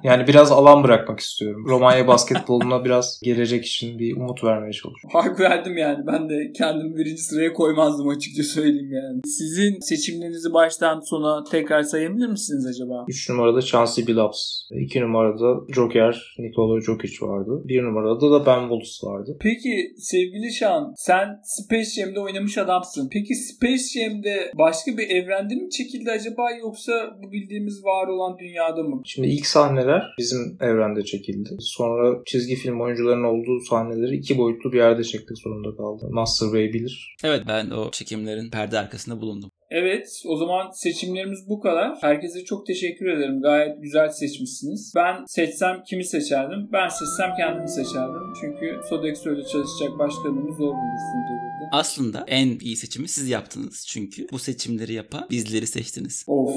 Yani 0.05 0.27
biraz 0.27 0.53
alan 0.53 0.85
bırakmak 0.85 1.21
istiyorum. 1.21 1.65
Romanya 1.69 2.09
basketboluna 2.09 2.85
biraz 2.85 3.21
gelecek 3.23 3.67
için 3.67 3.99
bir 3.99 4.17
umut 4.17 4.45
vermeye 4.45 4.73
çalışıyorum. 4.73 5.11
Hak 5.35 5.41
verdim 5.41 5.77
yani. 5.77 6.07
Ben 6.07 6.29
de 6.29 6.53
kendimi 6.57 6.97
birinci 6.97 7.23
sıraya 7.23 7.53
koymazdım 7.53 8.09
açıkça 8.09 8.43
söyleyeyim 8.43 8.93
yani. 8.93 9.21
Sizin 9.27 9.81
seçimlerinizi 9.81 10.53
baştan 10.53 11.01
sona 11.01 11.45
tekrar 11.45 11.83
sayabilir 11.83 12.27
misiniz 12.27 12.67
acaba? 12.67 13.05
3 13.09 13.31
numarada 13.31 13.63
Chauncey 13.63 14.07
Billups. 14.07 14.61
2 14.71 15.01
numarada 15.01 15.73
Joker, 15.75 16.35
Nikola 16.39 16.81
Jokic 16.81 17.27
vardı. 17.27 17.63
1 17.65 17.83
numarada 17.83 18.31
da 18.31 18.47
Ben 18.47 18.61
Wallace 18.61 19.07
vardı. 19.07 19.37
Peki 19.41 19.95
sevgili 19.99 20.53
Şan 20.53 20.93
sen 20.97 21.29
Space 21.45 21.91
Jam'de 22.01 22.21
oynamış 22.21 22.59
adamsın. 22.59 23.09
Peki 23.13 23.35
Space 23.35 23.85
Jam'de 23.95 24.53
başka 24.59 24.97
bir 24.97 25.11
evrende 25.11 25.55
mi 25.55 25.71
çekildi 25.71 26.11
acaba 26.11 26.51
yoksa 26.51 26.93
bu 27.23 27.33
bildiğimiz 27.33 27.85
var 27.85 28.09
olan 28.09 28.39
dünyada 28.39 28.83
mı? 28.83 29.03
Şimdi 29.05 29.29
ilk 29.29 29.47
sahneler 29.47 30.03
bizim 30.19 30.57
evrende 30.61 31.05
çekildi. 31.05 31.51
Sonra 31.59 32.23
çizgi 32.27 32.55
film 32.55 32.81
oyuncularının 32.81 33.25
olduğu 33.25 33.61
sahneleri 33.61 34.17
iki 34.17 34.39
boyutlu 34.39 34.73
bir 34.73 34.79
yerde 34.79 35.05
çektik 35.25 35.39
zorunda 35.39 35.77
kaldı. 35.77 36.09
Master 36.11 36.53
Bey 36.53 36.73
bilir. 36.73 37.17
Evet 37.25 37.43
ben 37.49 37.71
o 37.71 37.91
çekimlerin 37.91 38.51
perde 38.51 38.79
arkasında 38.79 39.21
bulundum. 39.21 39.51
Evet 39.71 40.23
o 40.27 40.37
zaman 40.37 40.71
seçimlerimiz 40.71 41.49
bu 41.49 41.61
kadar. 41.61 41.93
Herkese 42.01 42.45
çok 42.45 42.67
teşekkür 42.67 43.07
ederim. 43.07 43.43
Gayet 43.43 43.83
güzel 43.83 44.09
seçmişsiniz. 44.09 44.93
Ben 44.97 45.25
seçsem 45.27 45.83
kimi 45.91 46.05
seçerdim? 46.05 46.69
Ben 46.73 46.89
seçsem 46.89 47.35
kendimi 47.37 47.69
seçerdim. 47.69 48.33
Çünkü 48.41 48.81
Sodexo 48.89 49.35
ile 49.35 49.43
çalışacak 49.43 49.99
başkanımız 49.99 50.57
zor 50.57 50.75
bulursun. 50.75 51.25
Aslında 51.73 52.25
en 52.29 52.59
iyi 52.59 52.77
seçimi 52.77 53.09
siz 53.09 53.29
yaptınız. 53.29 53.85
Çünkü 53.89 54.27
bu 54.33 54.39
seçimleri 54.39 54.93
yapan 54.93 55.27
bizleri 55.31 55.67
seçtiniz. 55.67 56.25
Of. 56.27 56.55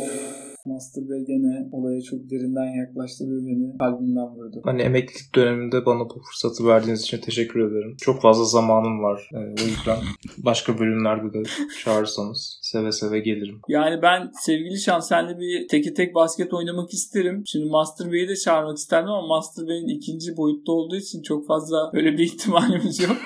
Master 0.68 1.04
Bey 1.10 1.26
gene 1.28 1.70
olaya 1.72 2.02
çok 2.02 2.30
derinden 2.30 2.86
yaklaştı 2.86 3.24
ve 3.26 3.46
beni 3.48 3.78
kalbimden 3.78 4.28
vurdu. 4.36 4.62
Hani 4.64 4.82
emeklilik 4.82 5.36
döneminde 5.36 5.86
bana 5.86 6.00
bu 6.00 6.22
fırsatı 6.28 6.68
verdiğiniz 6.68 7.02
için 7.02 7.18
teşekkür 7.18 7.60
ederim. 7.72 7.96
Çok 8.02 8.22
fazla 8.22 8.46
zamanım 8.46 9.04
var. 9.04 9.30
Ee, 9.34 9.38
o 9.38 9.66
yüzden 9.68 9.98
başka 10.38 10.80
bölümlerde 10.80 11.34
de 11.34 11.44
çağırırsanız 11.84 12.60
seve 12.62 12.92
seve 12.92 13.20
gelirim. 13.20 13.62
Yani 13.68 14.02
ben 14.02 14.32
sevgili 14.42 14.78
Şan 14.80 15.00
senle 15.00 15.40
bir 15.40 15.68
teke 15.68 15.94
tek 15.94 16.16
basket 16.16 16.54
oynamak 16.54 16.94
isterim. 16.94 17.44
Şimdi 17.46 17.70
Master 17.70 18.12
Bey'i 18.12 18.28
de 18.28 18.36
çağırmak 18.36 18.78
isterdim 18.78 19.10
ama 19.10 19.28
Master 19.28 19.68
Bey'in 19.68 19.88
ikinci 19.88 20.38
boyutta 20.38 20.72
olduğu 20.72 20.96
için 20.96 21.22
çok 21.22 21.48
fazla 21.48 21.90
öyle 21.94 22.14
bir 22.18 22.24
ihtimalimiz 22.24 23.00
yok. 23.00 23.18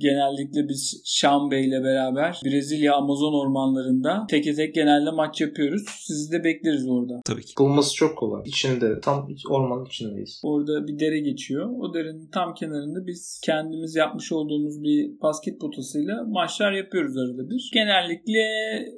Genellikle 0.00 0.68
biz 0.68 1.02
Şam 1.04 1.50
Bey 1.50 1.68
ile 1.68 1.84
beraber 1.84 2.40
Brezilya 2.44 2.94
Amazon 2.94 3.32
ormanlarında 3.32 4.26
teke 4.28 4.54
tek 4.54 4.74
genelde 4.74 5.10
maç 5.10 5.40
yapıyoruz. 5.40 5.82
Sizi 5.88 6.32
de 6.32 6.44
bekleriz 6.44 6.88
orada. 6.88 7.20
Tabii 7.24 7.42
ki. 7.42 7.52
Bulması 7.58 7.94
çok 7.94 8.18
kolay. 8.18 8.42
İçinde, 8.44 9.00
tam 9.00 9.28
ormanın 9.50 9.84
içindeyiz. 9.84 10.40
Orada 10.44 10.86
bir 10.86 10.98
dere 10.98 11.18
geçiyor. 11.20 11.70
O 11.80 11.94
derenin 11.94 12.28
tam 12.32 12.54
kenarında 12.54 13.06
biz 13.06 13.40
kendimiz 13.44 13.96
yapmış 13.96 14.32
olduğumuz 14.32 14.82
bir 14.82 15.20
basket 15.22 15.60
potasıyla 15.60 16.24
maçlar 16.24 16.72
yapıyoruz 16.72 17.16
arada 17.16 17.50
bir. 17.50 17.70
Genellikle 17.74 18.42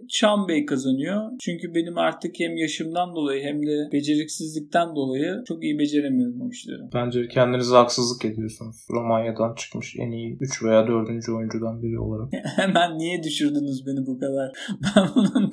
Şam 0.08 0.48
Bey 0.48 0.66
kazanıyor. 0.66 1.30
Çünkü 1.40 1.74
benim 1.74 1.98
artık 1.98 2.40
hem 2.40 2.56
yaşımdan 2.56 3.16
dolayı 3.16 3.42
hem 3.42 3.66
de 3.66 3.88
beceriksizlikten 3.92 4.96
dolayı 4.96 5.42
çok 5.48 5.64
iyi 5.64 5.78
beceremiyorum 5.78 6.40
o 6.40 6.48
işleri. 6.50 6.82
Bence 6.94 7.28
kendinize 7.28 7.74
haksızlık 7.74 8.24
ediyorsunuz. 8.24 8.86
Romanya'dan 8.90 9.54
çıkmış 9.54 9.96
en 9.98 10.10
iyi 10.10 10.36
3 10.40 10.62
veya 10.62 10.86
4. 10.86 10.91
oyuncudan 10.94 11.82
biri 11.82 11.98
olarak. 12.00 12.28
Hemen 12.56 12.98
niye 12.98 13.22
düşürdünüz 13.22 13.86
beni 13.86 14.06
bu 14.06 14.18
kadar? 14.18 14.52
Ben 14.96 15.08
bunun 15.14 15.50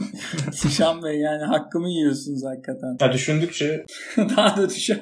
Şam 0.70 1.04
Bey 1.04 1.20
yani 1.20 1.44
hakkımı 1.44 1.90
yiyorsunuz 1.90 2.44
hakikaten. 2.46 2.98
Ya 3.02 3.14
düşündükçe 3.14 3.86
Daha 4.18 4.58
da 4.58 4.70
düşer. 4.70 5.00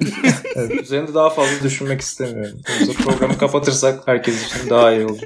evet, 0.56 0.82
üzerinde 0.82 1.14
daha 1.14 1.30
fazla 1.30 1.64
düşünmek 1.64 2.00
istemiyorum. 2.00 2.58
Yoksa 2.80 3.02
programı 3.04 3.38
kapatırsak 3.38 4.06
herkes 4.06 4.46
için 4.46 4.70
daha 4.70 4.92
iyi 4.92 5.04
olur. 5.04 5.18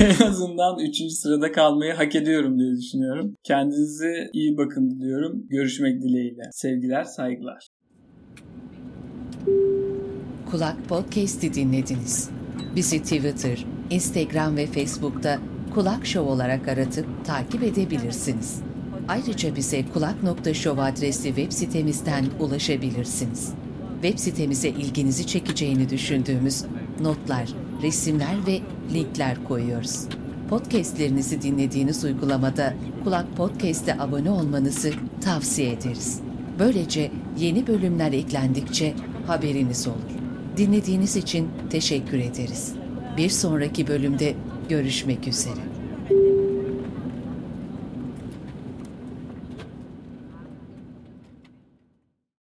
en 0.00 0.26
azından 0.26 0.78
3. 0.78 1.12
sırada 1.12 1.52
kalmayı 1.52 1.92
hak 1.92 2.14
ediyorum 2.16 2.58
diye 2.58 2.72
düşünüyorum. 2.76 3.36
Kendinize 3.44 4.30
iyi 4.32 4.56
bakın 4.56 4.90
diliyorum. 4.90 5.32
Görüşmek 5.48 6.02
dileğiyle. 6.02 6.42
Sevgiler, 6.52 7.04
saygılar. 7.04 7.66
Kulak 10.50 10.88
Podcast'i 10.88 11.54
dinlediniz. 11.54 12.30
Bizi 12.76 13.02
Twitter, 13.02 13.64
Instagram 13.90 14.56
ve 14.56 14.66
Facebook'ta 14.66 15.38
Kulak 15.74 16.06
Show 16.06 16.32
olarak 16.32 16.68
aratıp 16.68 17.06
takip 17.24 17.62
edebilirsiniz. 17.62 18.60
Ayrıca 19.08 19.56
bize 19.56 19.84
kulak.show 19.94 20.82
adresli 20.82 21.28
web 21.28 21.52
sitemizden 21.52 22.24
ulaşabilirsiniz. 22.40 23.52
Web 24.02 24.18
sitemize 24.18 24.68
ilginizi 24.68 25.26
çekeceğini 25.26 25.90
düşündüğümüz 25.90 26.64
notlar, 27.00 27.48
resimler 27.82 28.46
ve 28.46 28.60
linkler 28.94 29.44
koyuyoruz. 29.44 30.04
Podcastlerinizi 30.48 31.42
dinlediğiniz 31.42 32.04
uygulamada 32.04 32.74
Kulak 33.04 33.36
Podcast'e 33.36 34.00
abone 34.00 34.30
olmanızı 34.30 34.92
tavsiye 35.20 35.72
ederiz. 35.72 36.20
Böylece 36.58 37.10
yeni 37.38 37.66
bölümler 37.66 38.12
eklendikçe 38.12 38.94
haberiniz 39.26 39.86
olur. 39.88 40.19
Dinlediğiniz 40.60 41.16
için 41.16 41.48
teşekkür 41.70 42.18
ederiz. 42.18 42.72
Bir 43.16 43.28
sonraki 43.28 43.86
bölümde 43.86 44.34
görüşmek 44.68 45.28
üzere. 45.28 45.69